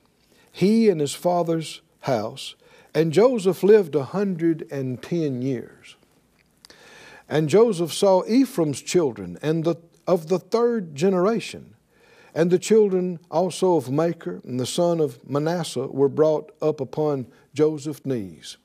he 0.51 0.89
and 0.89 0.99
his 0.99 1.13
father's 1.13 1.81
house, 2.01 2.55
and 2.93 3.11
Joseph 3.11 3.63
lived 3.63 3.95
a 3.95 4.03
hundred 4.03 4.67
and 4.71 5.01
ten 5.01 5.41
years. 5.41 5.95
And 7.27 7.49
Joseph 7.49 7.93
saw 7.93 8.23
Ephraim's 8.25 8.81
children 8.81 9.37
and 9.41 9.63
the, 9.63 9.75
of 10.05 10.27
the 10.27 10.39
third 10.39 10.95
generation, 10.95 11.73
and 12.35 12.51
the 12.51 12.59
children 12.59 13.19
also 13.31 13.75
of 13.75 13.89
Machir 13.89 14.41
and 14.43 14.59
the 14.59 14.65
son 14.65 14.99
of 14.99 15.27
Manasseh 15.27 15.87
were 15.87 16.09
brought 16.09 16.51
up 16.61 16.79
upon 16.79 17.27
Joseph's 17.53 18.05
knees. 18.05 18.57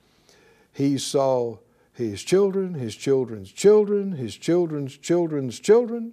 He 0.72 0.98
saw 0.98 1.58
his 1.92 2.22
children, 2.22 2.74
his 2.74 2.94
children's 2.94 3.50
children, 3.52 4.12
his 4.12 4.36
children's 4.36 4.96
children's 4.96 5.58
children. 5.58 6.12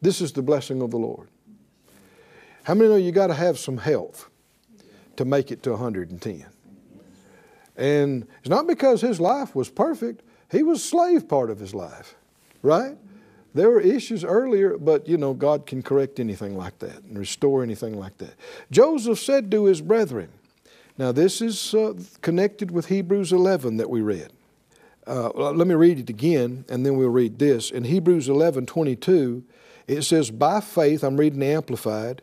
This 0.00 0.20
is 0.20 0.32
the 0.32 0.42
blessing 0.42 0.82
of 0.82 0.90
the 0.90 0.98
Lord. 0.98 1.28
How 2.64 2.74
many 2.74 2.90
know 2.90 2.96
you 2.96 3.12
got 3.12 3.28
to 3.28 3.34
have 3.34 3.58
some 3.58 3.78
health 3.78 4.28
to 5.16 5.24
make 5.24 5.50
it 5.50 5.62
to 5.64 5.70
110? 5.70 6.51
And 7.76 8.26
it's 8.40 8.48
not 8.48 8.66
because 8.66 9.00
his 9.00 9.20
life 9.20 9.54
was 9.54 9.70
perfect, 9.70 10.22
he 10.50 10.62
was 10.62 10.84
slave 10.84 11.28
part 11.28 11.50
of 11.50 11.58
his 11.58 11.74
life, 11.74 12.14
right? 12.62 12.96
There 13.54 13.70
were 13.70 13.80
issues 13.80 14.24
earlier, 14.24 14.78
but 14.78 15.08
you 15.08 15.16
know, 15.16 15.34
God 15.34 15.66
can 15.66 15.82
correct 15.82 16.20
anything 16.20 16.56
like 16.56 16.78
that 16.78 17.02
and 17.02 17.18
restore 17.18 17.62
anything 17.62 17.98
like 17.98 18.18
that. 18.18 18.34
Joseph 18.70 19.18
said 19.18 19.50
to 19.50 19.64
his 19.64 19.80
brethren, 19.80 20.30
now 20.98 21.12
this 21.12 21.40
is 21.40 21.74
uh, 21.74 21.94
connected 22.20 22.70
with 22.70 22.86
Hebrews 22.86 23.32
11 23.32 23.78
that 23.78 23.90
we 23.90 24.00
read. 24.00 24.30
Uh, 25.06 25.30
let 25.30 25.66
me 25.66 25.74
read 25.74 25.98
it 25.98 26.08
again, 26.10 26.64
and 26.68 26.86
then 26.86 26.96
we'll 26.96 27.08
read 27.08 27.38
this. 27.38 27.70
In 27.70 27.84
Hebrews 27.84 28.28
11 28.28 28.66
22, 28.66 29.42
it 29.88 30.02
says, 30.02 30.30
By 30.30 30.60
faith, 30.60 31.02
I'm 31.02 31.16
reading 31.16 31.42
Amplified, 31.42 32.22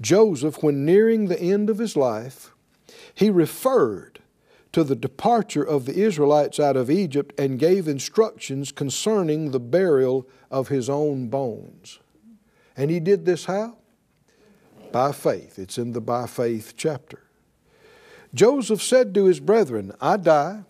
Joseph, 0.00 0.62
when 0.62 0.84
nearing 0.84 1.26
the 1.26 1.40
end 1.40 1.70
of 1.70 1.78
his 1.78 1.96
life, 1.96 2.54
he 3.14 3.30
referred 3.30 4.17
to 4.78 4.84
the 4.84 4.94
departure 4.94 5.64
of 5.64 5.86
the 5.86 6.04
Israelites 6.04 6.60
out 6.60 6.76
of 6.76 6.88
Egypt 6.88 7.34
and 7.36 7.58
gave 7.58 7.88
instructions 7.88 8.70
concerning 8.70 9.50
the 9.50 9.58
burial 9.58 10.24
of 10.52 10.68
his 10.68 10.88
own 10.88 11.26
bones. 11.26 11.98
And 12.76 12.88
he 12.88 13.00
did 13.00 13.24
this 13.24 13.46
how? 13.46 13.76
By 14.92 15.10
faith. 15.10 15.58
It's 15.58 15.78
in 15.78 15.94
the 15.94 16.00
by 16.00 16.28
faith 16.28 16.74
chapter. 16.76 17.24
Joseph 18.32 18.80
said 18.80 19.14
to 19.14 19.24
his 19.24 19.40
brethren, 19.40 19.90
I 20.00 20.16
die 20.16 20.62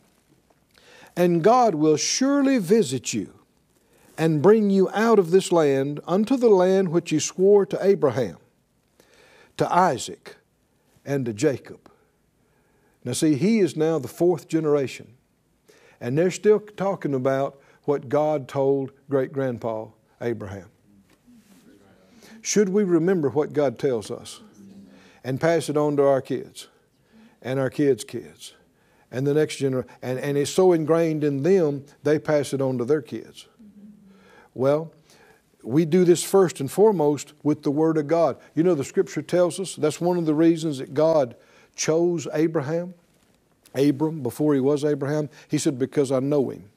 and 1.14 1.44
God 1.44 1.74
will 1.74 1.98
surely 1.98 2.56
visit 2.56 3.12
you 3.12 3.34
and 4.16 4.40
bring 4.40 4.70
you 4.70 4.88
out 4.94 5.18
of 5.18 5.32
this 5.32 5.52
land 5.52 6.00
unto 6.06 6.38
the 6.38 6.48
land 6.48 6.88
which 6.88 7.10
he 7.10 7.18
swore 7.18 7.66
to 7.66 7.84
Abraham, 7.84 8.38
to 9.58 9.70
Isaac, 9.70 10.36
and 11.04 11.26
to 11.26 11.34
Jacob. 11.34 11.87
Now, 13.04 13.12
see, 13.12 13.34
he 13.36 13.60
is 13.60 13.76
now 13.76 13.98
the 13.98 14.08
fourth 14.08 14.48
generation, 14.48 15.14
and 16.00 16.16
they're 16.16 16.30
still 16.30 16.60
talking 16.60 17.14
about 17.14 17.60
what 17.84 18.08
God 18.08 18.48
told 18.48 18.92
great 19.08 19.32
grandpa 19.32 19.86
Abraham. 20.20 20.66
Should 22.42 22.68
we 22.68 22.84
remember 22.84 23.28
what 23.28 23.52
God 23.52 23.78
tells 23.78 24.10
us 24.10 24.40
and 25.24 25.40
pass 25.40 25.68
it 25.68 25.76
on 25.76 25.96
to 25.96 26.04
our 26.04 26.20
kids 26.20 26.68
and 27.42 27.58
our 27.58 27.70
kids' 27.70 28.04
kids? 28.04 28.54
and 29.10 29.26
the 29.26 29.34
next 29.34 29.56
generation, 29.56 29.90
and, 30.02 30.18
and 30.18 30.36
it's 30.36 30.50
so 30.50 30.72
ingrained 30.72 31.24
in 31.24 31.42
them, 31.42 31.84
they 32.02 32.18
pass 32.18 32.52
it 32.52 32.60
on 32.60 32.78
to 32.78 32.84
their 32.84 33.02
kids. 33.02 33.46
Well, 34.54 34.92
we 35.62 35.84
do 35.84 36.04
this 36.04 36.22
first 36.22 36.60
and 36.60 36.70
foremost 36.70 37.32
with 37.42 37.62
the 37.62 37.70
Word 37.70 37.96
of 37.96 38.06
God. 38.06 38.36
You 38.54 38.62
know, 38.62 38.74
the 38.74 38.84
Scripture 38.84 39.22
tells 39.22 39.58
us 39.58 39.76
that's 39.76 40.00
one 40.00 40.18
of 40.18 40.26
the 40.26 40.34
reasons 40.34 40.78
that 40.78 40.94
God 40.94 41.36
chose 41.78 42.28
Abraham, 42.34 42.92
Abram, 43.74 44.22
before 44.22 44.52
he 44.52 44.60
was 44.60 44.84
Abraham. 44.84 45.30
He 45.48 45.56
said, 45.56 45.78
Because 45.78 46.12
I 46.12 46.20
know 46.20 46.50
him. 46.50 46.68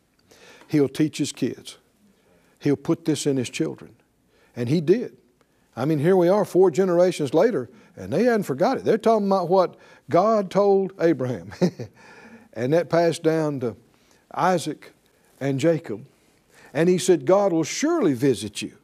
He'll 0.70 0.88
teach 0.88 1.18
his 1.18 1.34
kids, 1.34 1.78
he'll 2.60 2.78
put 2.78 3.04
this 3.04 3.26
in 3.26 3.36
his 3.36 3.50
children. 3.50 3.96
And 4.56 4.70
he 4.70 4.80
did. 4.80 5.18
I 5.76 5.86
mean, 5.86 6.00
here 6.00 6.18
we 6.18 6.28
are 6.28 6.44
four 6.44 6.70
generations 6.72 7.34
later, 7.34 7.70
and 7.96 8.12
they 8.12 8.26
hadn't 8.26 8.44
forgot 8.44 8.78
it. 8.78 8.84
They're 8.84 8.98
talking 8.98 9.28
about 9.28 9.50
what 9.50 9.78
God 10.10 10.52
told 10.52 10.94
Abraham. 11.00 11.54
And 12.54 12.74
that 12.74 12.90
passed 12.90 13.24
down 13.24 13.60
to 13.62 13.76
Isaac 14.34 14.94
and 15.40 15.60
Jacob. 15.60 16.06
And 16.74 16.90
he 16.90 16.98
said, 16.98 17.26
God 17.26 17.54
will 17.54 17.64
surely 17.64 18.14
visit 18.14 18.62
you 18.62 18.78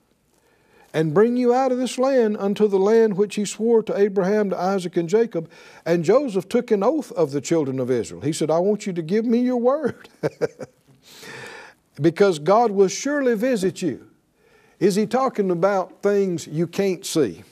and 0.97 1.13
bring 1.13 1.37
you 1.37 1.53
out 1.53 1.71
of 1.71 1.77
this 1.77 1.99
land 1.99 2.35
unto 2.37 2.67
the 2.67 2.79
land 2.79 3.15
which 3.17 3.35
he 3.35 3.45
swore 3.45 3.83
to 3.83 3.95
Abraham, 3.95 4.49
to 4.49 4.57
Isaac, 4.57 4.97
and 4.97 5.07
Jacob. 5.07 5.47
And 5.85 6.03
Joseph 6.03 6.49
took 6.49 6.71
an 6.71 6.81
oath 6.81 7.11
of 7.11 7.29
the 7.29 7.39
children 7.39 7.79
of 7.79 7.91
Israel. 7.91 8.21
He 8.21 8.33
said, 8.33 8.49
I 8.49 8.57
want 8.57 8.87
you 8.87 8.93
to 8.93 9.03
give 9.03 9.23
me 9.23 9.37
your 9.37 9.57
word. 9.57 10.09
because 12.01 12.39
God 12.39 12.71
will 12.71 12.87
surely 12.87 13.35
visit 13.35 13.79
you. 13.79 14.07
Is 14.79 14.95
he 14.95 15.05
talking 15.05 15.51
about 15.51 16.01
things 16.01 16.47
you 16.47 16.65
can't 16.65 17.05
see? 17.05 17.43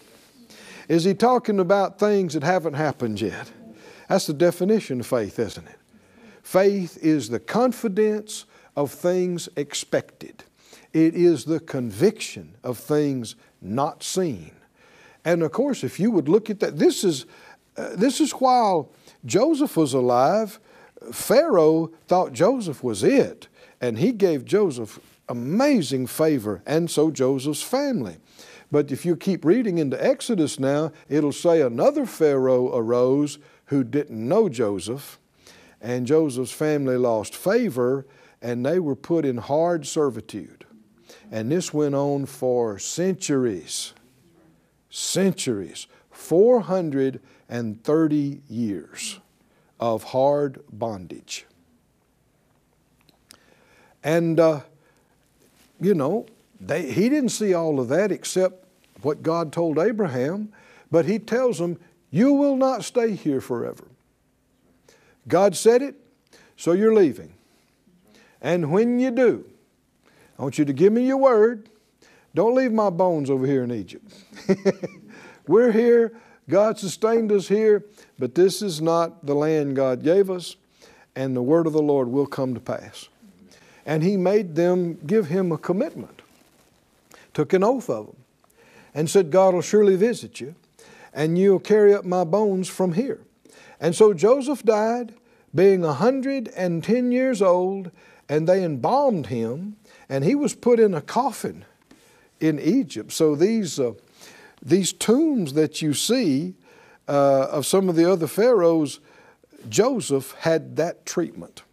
Is 0.90 1.04
he 1.04 1.14
talking 1.14 1.60
about 1.60 2.00
things 2.00 2.34
that 2.34 2.42
haven't 2.42 2.74
happened 2.74 3.22
yet? 3.22 3.52
That's 4.10 4.26
the 4.26 4.34
definition 4.34 5.02
of 5.02 5.06
faith, 5.06 5.38
isn't 5.38 5.68
it? 5.68 5.78
Faith 6.42 6.98
is 7.00 7.30
the 7.30 7.40
confidence 7.40 8.46
of 8.76 8.90
things 8.90 9.50
expected. 9.56 10.44
It 10.96 11.14
is 11.14 11.44
the 11.44 11.60
conviction 11.60 12.56
of 12.64 12.78
things 12.78 13.36
not 13.62 14.02
seen. 14.02 14.52
And 15.26 15.44
of 15.44 15.52
course, 15.52 15.84
if 15.84 16.00
you 16.00 16.10
would 16.10 16.30
look 16.30 16.50
at 16.50 16.62
that, 16.62 16.80
this 16.80 17.04
is, 17.04 17.26
uh, 17.76 17.98
this 17.98 18.22
is 18.22 18.32
while 18.32 18.94
Joseph 19.26 19.76
was 19.76 19.94
alive, 19.94 20.58
Pharaoh 21.12 21.92
thought 22.08 22.32
Joseph 22.32 22.82
was 22.82 23.04
it, 23.04 23.50
and 23.82 24.00
he 24.00 24.14
gave 24.14 24.46
Joseph 24.46 25.02
amazing 25.28 26.08
favor, 26.08 26.62
and 26.66 26.90
so 26.90 27.12
Joseph's 27.12 27.62
family. 27.62 28.16
But 28.72 28.90
if 28.90 29.06
you 29.06 29.18
keep 29.18 29.44
reading 29.44 29.80
into 29.80 30.02
Exodus 30.02 30.62
now, 30.62 30.94
it'll 31.10 31.34
say 31.34 31.60
another 31.60 32.06
Pharaoh 32.06 32.74
arose 32.74 33.38
who 33.66 33.84
didn't 33.84 34.30
know 34.30 34.48
Joseph 34.48 35.20
and 35.82 36.08
Joseph's 36.08 36.54
family 36.54 36.96
lost 36.96 37.36
favor 37.36 38.06
and 38.42 38.66
they 38.66 38.80
were 38.80 38.96
put 38.96 39.26
in 39.26 39.38
hard 39.38 39.86
servitude. 39.86 40.66
And 41.32 41.52
this 41.52 41.74
went 41.74 41.96
on 41.96 42.26
for 42.26 42.80
centuries. 42.80 43.94
Centuries. 44.90 45.88
430 46.12 48.42
years 48.50 49.20
of 49.80 50.04
hard 50.04 50.64
bondage. 50.72 51.46
And, 54.04 54.40
uh, 54.40 54.62
you 55.82 55.94
know, 55.94 56.28
they, 56.62 56.92
he 56.92 57.10
didn't 57.10 57.30
see 57.30 57.54
all 57.54 57.80
of 57.80 57.90
that 57.90 58.12
except 58.12 58.66
what 59.02 59.22
God 59.22 59.52
told 59.52 59.78
Abraham, 59.78 60.54
but 60.90 61.06
he 61.06 61.20
tells 61.20 61.60
them, 61.60 61.78
You 62.12 62.34
will 62.34 62.56
not 62.56 62.84
stay 62.84 63.16
here 63.16 63.42
forever. 63.42 63.86
God 65.28 65.56
said 65.56 65.82
it, 65.82 65.96
so 66.56 66.72
you're 66.72 66.94
leaving. 66.94 67.34
And 68.42 68.72
when 68.72 69.00
you 69.00 69.12
do, 69.12 69.46
I 70.38 70.42
want 70.42 70.58
you 70.58 70.66
to 70.66 70.74
give 70.74 70.92
me 70.92 71.08
your 71.08 71.18
word. 71.18 71.70
Don't 72.34 72.56
leave 72.56 72.72
my 72.72 72.90
bones 72.90 73.30
over 73.30 73.46
here 73.46 73.64
in 73.64 73.72
Egypt. 73.72 74.14
We're 75.48 75.72
here. 75.72 76.12
God 76.50 76.78
sustained 76.78 77.32
us 77.32 77.48
here, 77.48 77.86
but 78.20 78.36
this 78.36 78.62
is 78.62 78.82
not 78.82 79.26
the 79.26 79.34
land 79.34 79.76
God 79.76 80.04
gave 80.04 80.30
us, 80.30 80.58
and 81.16 81.36
the 81.36 81.42
word 81.42 81.66
of 81.66 81.74
the 81.74 81.82
Lord 81.82 82.10
will 82.10 82.28
come 82.28 82.54
to 82.54 82.60
pass. 82.60 83.08
And 83.86 84.04
he 84.04 84.18
made 84.18 84.56
them 84.56 85.00
give 85.06 85.28
him 85.28 85.52
a 85.52 85.58
commitment, 85.58 86.22
took 87.34 87.54
an 87.54 87.64
oath 87.64 87.90
of 87.90 88.08
them, 88.08 88.18
and 88.94 89.10
said, 89.10 89.32
God 89.32 89.54
will 89.54 89.62
surely 89.62 89.96
visit 89.96 90.40
you, 90.40 90.56
and 91.14 91.38
you'll 91.38 91.60
carry 91.60 91.94
up 91.94 92.06
my 92.06 92.24
bones 92.24 92.68
from 92.68 92.94
here. 92.94 93.22
And 93.80 93.96
so 93.96 94.14
Joseph 94.14 94.64
died, 94.64 95.14
being 95.54 95.84
a 95.84 95.88
110 95.88 97.12
years 97.12 97.42
old, 97.42 97.92
and 98.28 98.48
they 98.48 98.64
embalmed 98.64 99.28
him, 99.28 99.78
and 100.10 100.24
he 100.24 100.36
was 100.36 100.54
put 100.56 100.80
in 100.80 100.94
a 100.94 101.02
coffin 101.02 101.66
in 102.40 102.60
Egypt. 102.60 103.12
So 103.12 103.36
these, 103.36 103.80
uh, 103.80 103.94
these 104.62 104.94
tombs 104.94 105.54
that 105.54 105.82
you 105.82 105.94
see 105.94 106.56
uh, 107.08 107.48
of 107.52 107.66
some 107.66 107.90
of 107.90 107.96
the 107.96 108.10
other 108.12 108.28
pharaohs, 108.28 109.00
Joseph 109.70 110.36
had 110.40 110.76
that 110.76 111.06
treatment 111.06 111.64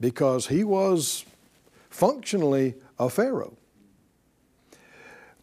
because 0.00 0.46
he 0.48 0.64
was 0.64 1.24
functionally 1.90 2.74
a 2.98 3.10
pharaoh. 3.10 3.56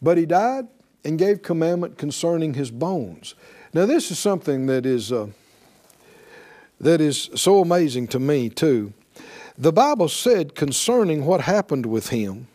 But 0.01 0.17
he 0.17 0.25
died 0.25 0.67
and 1.03 1.19
gave 1.19 1.41
commandment 1.41 1.97
concerning 1.97 2.53
his 2.53 2.71
bones. 2.71 3.35
Now, 3.73 3.85
this 3.85 4.11
is 4.11 4.19
something 4.19 4.67
that 4.67 4.85
is, 4.85 5.11
uh, 5.11 5.27
that 6.79 7.01
is 7.01 7.29
so 7.35 7.61
amazing 7.61 8.07
to 8.09 8.19
me, 8.19 8.49
too. 8.49 8.93
The 9.57 9.71
Bible 9.71 10.09
said 10.09 10.53
concerning 10.53 11.25
what 11.25 11.41
happened 11.41 11.85
with 11.85 12.09
him 12.09 12.47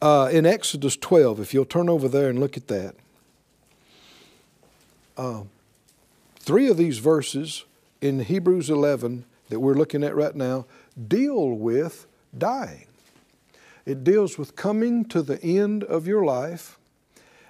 uh, 0.00 0.30
in 0.32 0.46
Exodus 0.46 0.96
12, 0.96 1.40
if 1.40 1.52
you'll 1.52 1.64
turn 1.64 1.88
over 1.88 2.06
there 2.06 2.30
and 2.30 2.38
look 2.38 2.56
at 2.56 2.68
that. 2.68 2.94
Uh, 5.16 5.42
three 6.38 6.68
of 6.68 6.76
these 6.76 6.98
verses 6.98 7.64
in 8.00 8.20
Hebrews 8.20 8.70
11 8.70 9.24
that 9.48 9.58
we're 9.58 9.74
looking 9.74 10.04
at 10.04 10.14
right 10.14 10.36
now 10.36 10.66
deal 11.08 11.50
with 11.50 12.06
dying. 12.36 12.86
It 13.84 14.04
deals 14.04 14.38
with 14.38 14.54
coming 14.54 15.04
to 15.06 15.20
the 15.20 15.42
end 15.42 15.82
of 15.82 16.06
your 16.06 16.24
life, 16.24 16.78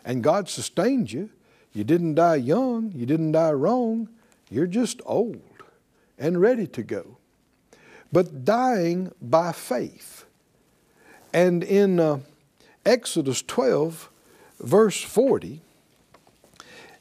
and 0.06 0.22
God 0.22 0.48
sustained 0.48 1.12
you. 1.12 1.28
You 1.74 1.84
didn't 1.84 2.14
die 2.14 2.36
young, 2.36 2.92
you 2.94 3.04
didn't 3.04 3.32
die 3.32 3.52
wrong, 3.52 4.08
you're 4.50 4.66
just 4.66 5.02
old 5.04 5.42
and 6.18 6.40
ready 6.40 6.66
to 6.68 6.82
go. 6.82 7.15
But 8.12 8.44
dying 8.44 9.12
by 9.20 9.52
faith. 9.52 10.24
And 11.32 11.62
in 11.62 12.00
uh, 12.00 12.20
Exodus 12.84 13.42
12, 13.42 14.10
verse 14.60 15.02
40, 15.02 15.60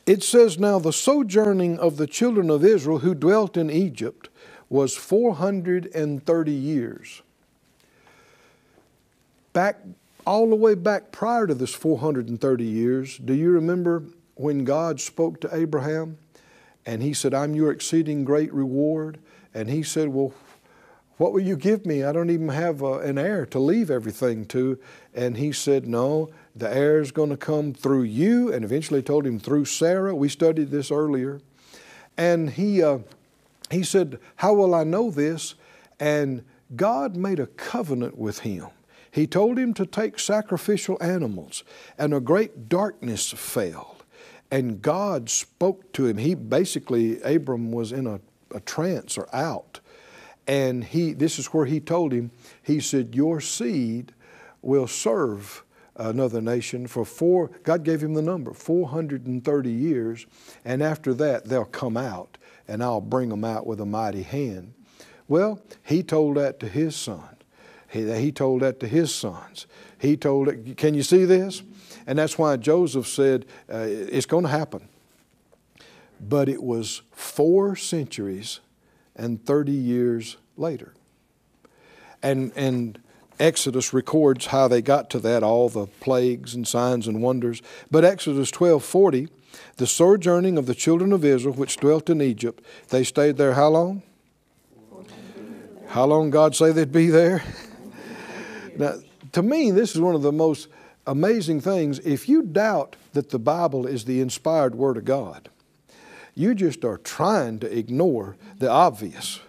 it 0.06 0.24
says, 0.24 0.60
Now 0.60 0.80
the 0.80 0.94
sojourning 0.94 1.80
of 1.80 1.98
the 1.98 2.08
children 2.08 2.50
of 2.50 2.63
Israel 2.63 3.00
who 3.00 3.15
dwelt 3.15 3.58
in 3.58 3.70
Egypt 3.70 4.30
was 4.70 4.96
430 4.96 6.52
years. 6.52 7.22
Back, 9.54 9.78
all 10.28 10.50
the 10.50 10.56
way 10.56 10.76
back 10.76 11.12
prior 11.12 11.48
to 11.48 11.54
this 11.54 11.74
430 11.74 12.63
years, 12.65 13.18
do 13.18 13.34
you 13.34 13.52
remember 13.52 14.04
when 14.36 14.65
God 14.65 15.00
spoke 15.00 15.39
to 15.41 15.56
Abraham 15.56 16.18
and 16.86 17.02
he 17.02 17.13
said, 17.13 17.34
I'm 17.34 17.56
your 17.56 17.72
exceeding 17.72 18.26
great 18.26 18.54
reward? 18.54 19.20
And 19.54 19.70
he 19.70 19.82
said, 19.82 20.10
Well, 20.10 20.34
what 21.17 21.32
will 21.32 21.41
you 21.41 21.56
give 21.56 21.86
me? 21.86 22.04
I 22.04 22.12
don't 22.12 22.30
even 22.30 22.49
have 22.49 22.82
a, 22.82 22.86
uh, 22.86 22.97
an 22.99 23.17
heir 23.17 23.45
to 23.47 23.60
leave 23.60 23.89
everything 23.89 24.45
to. 24.47 24.78
And 25.13 25.38
he 25.38 25.51
said, 25.51 25.88
No, 25.88 26.30
the 26.56 26.73
heir 26.73 26.99
is 26.99 27.12
going 27.12 27.30
to 27.30 27.38
come 27.38 27.73
through 27.73 28.04
you. 28.04 28.51
And 28.51 28.65
eventually 28.65 29.01
told 29.01 29.25
him 29.25 29.39
through 29.39 29.65
Sarah. 29.65 30.13
We 30.13 30.28
studied 30.28 30.71
this 30.71 30.91
earlier. 30.91 31.39
And 32.17 32.49
he, 32.49 32.84
uh, 32.84 32.99
he 33.71 33.84
said, 33.84 34.19
How 34.38 34.54
will 34.54 34.75
I 34.75 34.84
know 34.84 35.10
this? 35.10 35.56
And 35.99 36.43
God 36.75 37.15
made 37.15 37.39
a 37.39 37.47
covenant 37.47 38.17
with 38.17 38.39
him. 38.39 38.67
He 39.10 39.28
told 39.28 39.58
him 39.58 39.73
to 39.75 39.86
take 39.86 40.19
sacrificial 40.19 40.97
animals, 40.99 41.63
and 41.97 42.13
a 42.13 42.19
great 42.19 42.67
darkness 42.67 43.32
fell. 43.32 43.95
And 44.51 44.82
God 44.82 45.30
spoke 45.30 45.93
to 45.93 46.06
him. 46.06 46.17
He 46.17 46.36
basically, 46.36 47.21
Abram 47.21 47.71
was 47.71 47.93
in 47.93 48.08
a, 48.08 48.19
a 48.54 48.60
trance 48.60 49.17
or 49.17 49.34
out. 49.34 49.80
And 50.48 50.84
he, 50.84 51.14
this 51.14 51.40
is 51.40 51.48
where 51.48 51.66
he 51.66 51.80
told 51.80 52.12
him, 52.12 52.32
he 52.62 52.80
said, 52.80 53.16
Your 53.16 53.42
seed 53.42 54.14
will 54.62 54.88
serve 54.88 55.64
another 55.96 56.42
nation 56.42 56.88
for 56.88 57.06
four, 57.06 57.50
God 57.64 57.84
gave 57.84 58.02
him 58.02 58.14
the 58.14 58.22
number, 58.22 58.54
430 58.54 59.72
years. 59.72 60.26
And 60.64 60.84
after 60.84 61.14
that, 61.16 61.46
they'll 61.46 61.66
come 61.66 61.98
out 61.98 62.38
and 62.68 62.84
I'll 62.84 63.02
bring 63.02 63.30
them 63.30 63.44
out 63.44 63.66
with 63.66 63.80
a 63.80 63.86
mighty 63.86 64.24
hand. 64.24 64.74
Well, 65.28 65.62
he 65.84 66.04
told 66.04 66.38
that 66.38 66.60
to 66.60 66.68
his 66.68 66.96
son. 66.96 67.24
He, 67.88 68.12
he 68.20 68.32
told 68.32 68.62
that 68.62 68.80
to 68.82 68.88
his 68.88 69.14
sons. 69.14 69.68
He 69.98 70.18
told 70.18 70.50
it, 70.50 70.78
can 70.78 70.94
you 70.94 71.04
see 71.04 71.26
this? 71.26 71.64
And 72.06 72.20
that's 72.20 72.38
why 72.38 72.58
Joseph 72.58 73.08
said, 73.08 73.46
uh, 73.72 73.86
it's 73.88 74.26
going 74.26 74.44
to 74.44 74.50
happen. 74.50 74.88
But 76.20 76.50
it 76.50 76.62
was 76.62 77.02
four 77.12 77.76
centuries 77.76 78.60
and 79.15 79.43
30 79.45 79.71
years 79.71 80.38
later. 80.58 80.93
And, 82.21 82.51
and 82.56 82.99
Exodus 83.39 83.93
records 83.93 84.47
how 84.47 84.67
they 84.67 84.82
got 84.82 85.10
to 85.12 85.19
that, 85.19 85.43
all 85.43 85.69
the 85.69 85.88
plagues 85.88 86.56
and 86.56 86.67
signs 86.67 87.08
and 87.08 87.21
wonders. 87.21 87.62
But 87.91 88.06
Exodus 88.06 88.51
12:40, 88.51 89.30
the 89.78 89.88
sojourning 89.88 90.58
of 90.58 90.65
the 90.65 90.75
children 90.75 91.12
of 91.12 91.25
Israel 91.25 91.54
which 91.54 91.78
dwelt 91.78 92.10
in 92.10 92.21
Egypt, 92.21 92.63
they 92.89 93.04
stayed 93.04 93.38
there 93.38 93.54
how 93.54 93.69
long? 93.69 94.04
How 95.88 96.06
long 96.06 96.30
God 96.30 96.56
say 96.56 96.71
they'd 96.71 96.91
be 96.91 97.08
there? 97.08 97.43
now, 98.78 98.95
to 99.34 99.43
me, 99.43 99.71
this 99.71 99.95
is 99.95 100.01
one 100.01 100.15
of 100.15 100.21
the 100.21 100.32
most 100.32 100.67
amazing 101.08 101.62
things. 101.62 101.99
If 101.99 102.28
you 102.28 102.41
doubt 102.41 102.95
that 103.13 103.30
the 103.30 103.39
Bible 103.39 103.86
is 103.86 104.06
the 104.06 104.19
inspired 104.19 104.75
Word 104.75 104.97
of 104.97 105.06
God, 105.06 105.49
you 106.36 106.54
just 106.54 106.84
are 106.84 106.98
trying 106.98 107.60
to 107.60 107.78
ignore 107.78 108.36
the 108.60 108.69
obvious. 108.69 109.39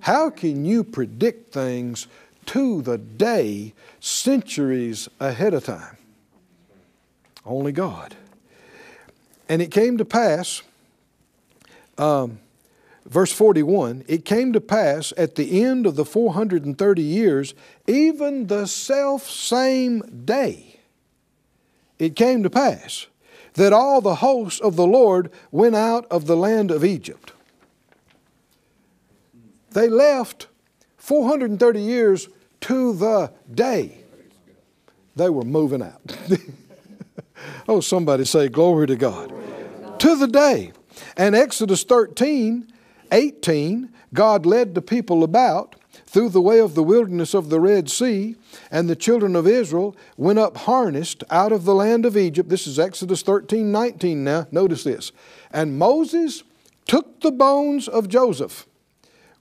How 0.00 0.30
can 0.30 0.64
you 0.64 0.84
predict 0.84 1.52
things 1.52 2.06
to 2.46 2.82
the 2.82 2.98
day 2.98 3.72
centuries 3.98 5.08
ahead 5.18 5.54
of 5.54 5.64
time? 5.64 5.96
Only 7.44 7.72
God. 7.72 8.14
And 9.48 9.62
it 9.62 9.70
came 9.70 9.96
to 9.96 10.04
pass, 10.04 10.62
um, 11.96 12.38
verse 13.06 13.32
41, 13.32 14.04
it 14.06 14.24
came 14.24 14.52
to 14.52 14.60
pass 14.60 15.12
at 15.16 15.36
the 15.36 15.62
end 15.62 15.86
of 15.86 15.96
the 15.96 16.04
430 16.04 17.02
years, 17.02 17.54
even 17.86 18.48
the 18.48 18.66
self 18.66 19.30
same 19.30 20.24
day, 20.24 20.80
it 21.98 22.14
came 22.14 22.42
to 22.42 22.50
pass 22.50 23.06
that 23.56 23.72
all 23.72 24.00
the 24.00 24.16
hosts 24.16 24.60
of 24.60 24.76
the 24.76 24.86
Lord 24.86 25.30
went 25.50 25.76
out 25.76 26.06
of 26.10 26.26
the 26.26 26.36
land 26.36 26.70
of 26.70 26.84
Egypt. 26.84 27.32
They 29.72 29.88
left 29.88 30.48
430 30.96 31.80
years 31.80 32.28
to 32.62 32.94
the 32.94 33.32
day 33.52 33.98
they 35.16 35.30
were 35.30 35.42
moving 35.42 35.82
out. 35.82 36.16
oh, 37.68 37.80
somebody 37.80 38.24
say, 38.24 38.48
Glory 38.48 38.86
to 38.86 38.96
God 38.96 39.32
to 39.98 40.16
the 40.16 40.28
day. 40.28 40.72
And 41.16 41.34
Exodus 41.34 41.84
13, 41.84 42.70
18, 43.12 43.92
God 44.14 44.46
led 44.46 44.74
the 44.74 44.82
people 44.82 45.24
about 45.24 45.76
through 46.16 46.30
the 46.30 46.40
way 46.40 46.58
of 46.60 46.74
the 46.74 46.82
wilderness 46.82 47.34
of 47.34 47.50
the 47.50 47.60
Red 47.60 47.90
Sea, 47.90 48.36
and 48.70 48.88
the 48.88 48.96
children 48.96 49.36
of 49.36 49.46
Israel 49.46 49.94
went 50.16 50.38
up 50.38 50.56
harnessed 50.56 51.22
out 51.28 51.52
of 51.52 51.66
the 51.66 51.74
land 51.74 52.06
of 52.06 52.16
Egypt. 52.16 52.48
This 52.48 52.66
is 52.66 52.78
Exodus 52.78 53.20
13, 53.20 53.70
19 53.70 54.24
now. 54.24 54.46
Notice 54.50 54.82
this. 54.82 55.12
And 55.52 55.78
Moses 55.78 56.42
took 56.86 57.20
the 57.20 57.30
bones 57.30 57.86
of 57.86 58.08
Joseph 58.08 58.66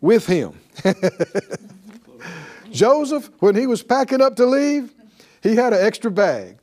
with 0.02 0.28
him. 0.28 0.60
Joseph, 2.74 3.30
when 3.40 3.56
he 3.56 3.68
was 3.68 3.82
packing 3.82 4.20
up 4.20 4.36
to 4.36 4.46
leave, 4.46 4.94
he 5.42 5.56
had 5.56 5.72
an 5.72 5.80
extra 5.82 6.12
bag. 6.12 6.58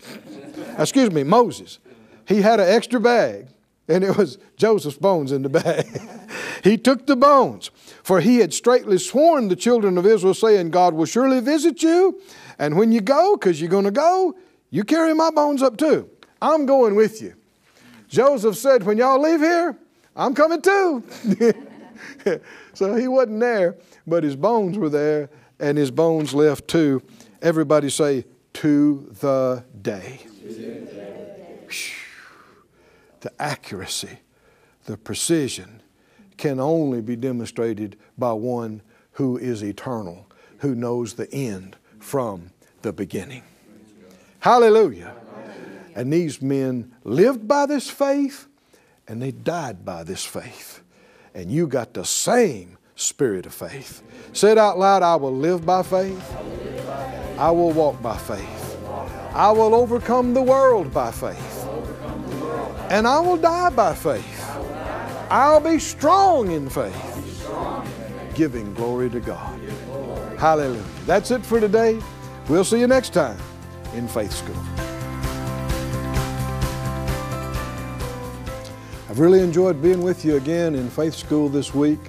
Excuse 0.76 1.10
me, 1.10 1.22
Moses. 1.22 1.78
He 2.28 2.42
had 2.42 2.60
an 2.60 2.68
extra 2.68 3.00
bag 3.00 3.46
and 3.88 4.04
it 4.04 4.16
was 4.16 4.38
Joseph's 4.56 4.98
bones 4.98 5.32
in 5.32 5.42
the 5.42 5.48
bag. 5.48 5.86
he 6.64 6.78
took 6.78 7.06
the 7.06 7.16
bones, 7.16 7.70
for 8.02 8.20
he 8.20 8.38
had 8.38 8.54
straightly 8.54 8.98
sworn 8.98 9.48
the 9.48 9.56
children 9.56 9.98
of 9.98 10.06
Israel, 10.06 10.34
saying, 10.34 10.70
God 10.70 10.94
will 10.94 11.06
surely 11.06 11.40
visit 11.40 11.82
you, 11.82 12.20
And 12.58 12.76
when 12.76 12.92
you 12.92 13.00
go, 13.00 13.36
because 13.36 13.60
you're 13.60 13.70
going 13.70 13.84
to 13.84 13.90
go, 13.90 14.34
you 14.70 14.84
carry 14.84 15.14
my 15.14 15.30
bones 15.30 15.62
up 15.62 15.76
too. 15.76 16.08
I'm 16.40 16.66
going 16.66 16.94
with 16.94 17.20
you. 17.20 17.34
Joseph 18.08 18.56
said, 18.56 18.84
When 18.84 18.98
y'all 18.98 19.20
leave 19.20 19.40
here, 19.40 19.76
I'm 20.14 20.34
coming 20.34 20.60
too. 20.60 21.02
so 22.74 22.94
he 22.94 23.08
wasn't 23.08 23.40
there, 23.40 23.76
but 24.06 24.22
his 24.22 24.36
bones 24.36 24.78
were 24.78 24.90
there, 24.90 25.30
and 25.58 25.78
his 25.78 25.90
bones 25.90 26.34
left 26.34 26.68
too. 26.68 27.02
Everybody 27.40 27.90
say, 27.90 28.24
To 28.54 29.08
the 29.20 29.64
day. 29.80 30.20
The 30.44 32.01
accuracy, 33.38 34.18
the 34.86 34.96
precision 34.96 35.82
can 36.36 36.58
only 36.58 37.00
be 37.00 37.14
demonstrated 37.14 37.96
by 38.18 38.32
one 38.32 38.82
who 39.12 39.36
is 39.36 39.62
eternal, 39.62 40.26
who 40.58 40.74
knows 40.74 41.14
the 41.14 41.32
end 41.32 41.76
from 42.00 42.50
the 42.82 42.92
beginning. 42.92 43.42
Hallelujah. 44.40 45.14
And 45.94 46.12
these 46.12 46.40
men 46.40 46.92
lived 47.04 47.46
by 47.46 47.66
this 47.66 47.88
faith 47.90 48.48
and 49.06 49.20
they 49.20 49.30
died 49.30 49.84
by 49.84 50.04
this 50.04 50.24
faith. 50.24 50.82
And 51.34 51.50
you 51.50 51.66
got 51.66 51.94
the 51.94 52.04
same 52.04 52.78
spirit 52.96 53.46
of 53.46 53.54
faith. 53.54 54.02
Say 54.32 54.52
it 54.52 54.58
out 54.58 54.78
loud 54.78 55.02
I 55.02 55.16
will 55.16 55.34
live 55.34 55.66
by 55.66 55.82
faith. 55.82 56.36
I 57.38 57.50
will 57.50 57.72
walk 57.72 58.00
by 58.02 58.16
faith. 58.16 58.78
I 59.34 59.50
will 59.50 59.74
overcome 59.74 60.34
the 60.34 60.42
world 60.42 60.92
by 60.92 61.10
faith. 61.10 61.51
And 62.92 63.08
I 63.08 63.20
will 63.20 63.38
die 63.38 63.70
by 63.70 63.94
faith. 63.94 64.50
I'll 65.30 65.60
be 65.60 65.78
strong 65.78 66.50
in 66.50 66.68
faith, 66.68 67.48
giving 68.34 68.74
glory 68.74 69.08
to 69.08 69.18
God. 69.18 69.58
Hallelujah. 70.38 70.84
That's 71.06 71.30
it 71.30 71.42
for 71.42 71.58
today. 71.58 71.98
We'll 72.50 72.64
see 72.64 72.78
you 72.78 72.86
next 72.86 73.14
time 73.14 73.38
in 73.94 74.06
Faith 74.06 74.32
School. 74.32 74.62
I've 79.08 79.18
really 79.18 79.40
enjoyed 79.40 79.80
being 79.80 80.02
with 80.02 80.22
you 80.22 80.36
again 80.36 80.74
in 80.74 80.90
Faith 80.90 81.14
School 81.14 81.48
this 81.48 81.74
week. 81.74 82.00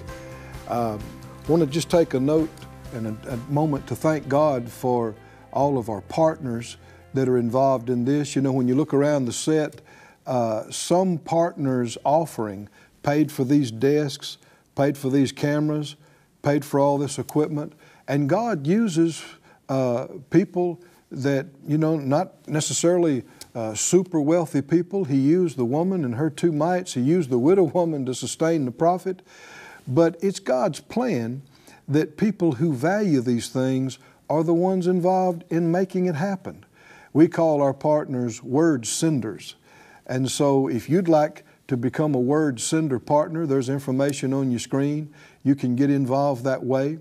I 0.68 0.72
uh, 0.72 0.98
want 1.48 1.62
to 1.62 1.66
just 1.66 1.88
take 1.88 2.12
a 2.12 2.20
note 2.20 2.50
and 2.92 3.06
a, 3.06 3.32
a, 3.32 3.36
moment 3.50 3.86
to 3.86 3.96
thank 3.96 4.28
God 4.28 4.68
for 4.68 5.14
all 5.50 5.78
of 5.78 5.88
our 5.88 6.02
partners 6.02 6.76
that 7.14 7.26
are 7.26 7.38
involved 7.38 7.88
in 7.88 8.04
this. 8.04 8.36
You 8.36 8.42
know, 8.42 8.52
when 8.52 8.68
you 8.68 8.74
look 8.74 8.92
around 8.92 9.24
the 9.24 9.32
set, 9.32 9.80
uh, 10.26 10.70
some 10.70 11.18
partners 11.18 11.98
offering 12.04 12.68
paid 13.02 13.30
for 13.30 13.44
these 13.44 13.70
desks, 13.70 14.38
paid 14.74 14.96
for 14.96 15.10
these 15.10 15.32
cameras, 15.32 15.96
paid 16.42 16.64
for 16.64 16.80
all 16.80 16.98
this 16.98 17.18
equipment. 17.18 17.72
And 18.08 18.28
God 18.28 18.66
uses 18.66 19.24
uh, 19.68 20.06
people 20.30 20.80
that, 21.10 21.46
you 21.66 21.78
know, 21.78 21.96
not 21.96 22.48
necessarily 22.48 23.24
uh, 23.54 23.74
super 23.74 24.20
wealthy 24.20 24.62
people. 24.62 25.04
He 25.04 25.16
used 25.16 25.56
the 25.56 25.64
woman 25.64 26.04
and 26.04 26.16
her 26.16 26.30
two 26.30 26.52
mites. 26.52 26.94
He 26.94 27.00
used 27.00 27.30
the 27.30 27.38
widow 27.38 27.64
woman 27.64 28.04
to 28.06 28.14
sustain 28.14 28.64
the 28.64 28.72
prophet. 28.72 29.22
But 29.86 30.16
it's 30.22 30.40
God's 30.40 30.80
plan 30.80 31.42
that 31.86 32.16
people 32.16 32.52
who 32.52 32.72
value 32.72 33.20
these 33.20 33.48
things 33.48 33.98
are 34.28 34.42
the 34.42 34.54
ones 34.54 34.86
involved 34.86 35.44
in 35.50 35.70
making 35.70 36.06
it 36.06 36.14
happen. 36.14 36.64
We 37.12 37.28
call 37.28 37.62
our 37.62 37.74
partners 37.74 38.42
word 38.42 38.86
senders. 38.86 39.54
And 40.06 40.30
so 40.30 40.68
if 40.68 40.88
you'd 40.88 41.08
like 41.08 41.44
to 41.68 41.76
become 41.76 42.14
a 42.14 42.20
word 42.20 42.60
sender 42.60 42.98
partner, 42.98 43.46
there's 43.46 43.68
information 43.68 44.32
on 44.32 44.50
your 44.50 44.60
screen. 44.60 45.12
You 45.42 45.54
can 45.54 45.76
get 45.76 45.90
involved 45.90 46.44
that 46.44 46.62
way. 46.62 46.98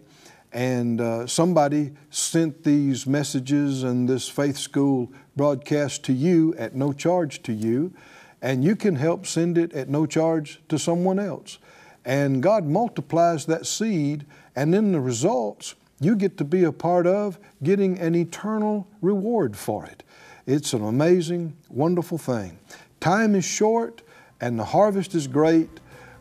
And 0.54 1.02
uh, 1.02 1.26
somebody 1.26 1.94
sent 2.12 2.64
these 2.64 3.08
messages 3.08 3.84
and 3.84 4.08
this 4.08 4.30
faith 4.30 4.58
school 4.58 5.12
broadcast 5.36 6.04
to 6.06 6.14
you 6.14 6.54
at 6.60 6.76
no 6.76 6.94
charge 6.94 7.42
to 7.44 7.54
you, 7.54 7.92
and 8.40 8.64
you 8.64 8.76
can 8.76 8.96
help 8.96 9.26
send 9.26 9.58
it 9.58 9.74
at 9.74 9.90
no 9.90 10.06
charge 10.06 10.62
to 10.70 10.78
someone 10.78 11.18
else. 11.18 11.58
And 12.06 12.44
God 12.44 12.66
multiplies 12.66 13.48
that 13.48 13.66
seed, 13.66 14.28
and 14.56 14.72
then 14.72 14.92
the 14.92 15.00
results 15.00 15.74
you 16.00 16.16
get 16.16 16.38
to 16.38 16.44
be 16.44 16.64
a 16.64 16.72
part 16.72 17.08
of 17.08 17.40
getting 17.64 17.98
an 17.98 18.14
eternal 18.14 18.88
reward 19.02 19.58
for 19.58 19.86
it. 19.86 20.04
It's 20.46 20.74
an 20.74 20.84
amazing, 20.84 21.56
wonderful 21.70 22.18
thing. 22.18 22.60
Time 23.04 23.36
is 23.36 23.44
short 23.44 24.02
and 24.40 24.58
the 24.58 24.64
harvest 24.64 25.14
is 25.14 25.28
great. 25.28 25.68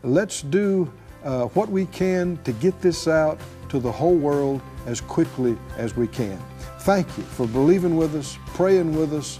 Let's 0.02 0.42
do 0.42 0.92
uh, 1.22 1.44
what 1.54 1.68
we 1.68 1.86
can 1.86 2.38
to 2.38 2.50
get 2.54 2.80
this 2.80 3.06
out 3.06 3.38
to 3.68 3.78
the 3.78 3.92
whole 3.92 4.16
world 4.16 4.60
as 4.84 5.00
quickly 5.00 5.56
as 5.76 5.94
we 5.94 6.08
can. 6.08 6.36
Thank 6.80 7.06
you 7.16 7.22
for 7.22 7.46
believing 7.46 7.96
with 7.96 8.16
us, 8.16 8.36
praying 8.46 8.96
with 8.96 9.12
us, 9.12 9.38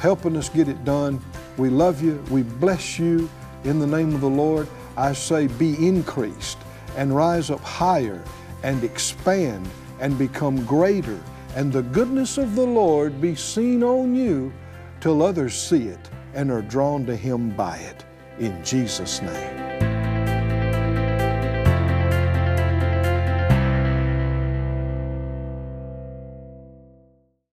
helping 0.00 0.36
us 0.36 0.50
get 0.50 0.68
it 0.68 0.84
done. 0.84 1.18
We 1.56 1.70
love 1.70 2.02
you. 2.02 2.22
We 2.30 2.42
bless 2.42 2.98
you 2.98 3.26
in 3.64 3.78
the 3.78 3.86
name 3.86 4.14
of 4.14 4.20
the 4.20 4.28
Lord. 4.28 4.68
I 4.94 5.14
say, 5.14 5.46
be 5.46 5.74
increased 5.88 6.58
and 6.94 7.16
rise 7.16 7.48
up 7.48 7.60
higher 7.60 8.22
and 8.64 8.84
expand 8.84 9.66
and 9.98 10.18
become 10.18 10.62
greater, 10.66 11.18
and 11.56 11.72
the 11.72 11.84
goodness 11.84 12.36
of 12.36 12.54
the 12.54 12.66
Lord 12.66 13.18
be 13.18 13.34
seen 13.34 13.82
on 13.82 14.14
you 14.14 14.52
till 15.00 15.22
others 15.22 15.54
see 15.54 15.88
it 15.88 16.10
and 16.34 16.50
are 16.50 16.62
drawn 16.62 17.06
to 17.06 17.16
Him 17.16 17.50
by 17.50 17.76
it 17.78 18.04
in 18.38 18.62
Jesus' 18.64 19.20
name. 19.22 19.81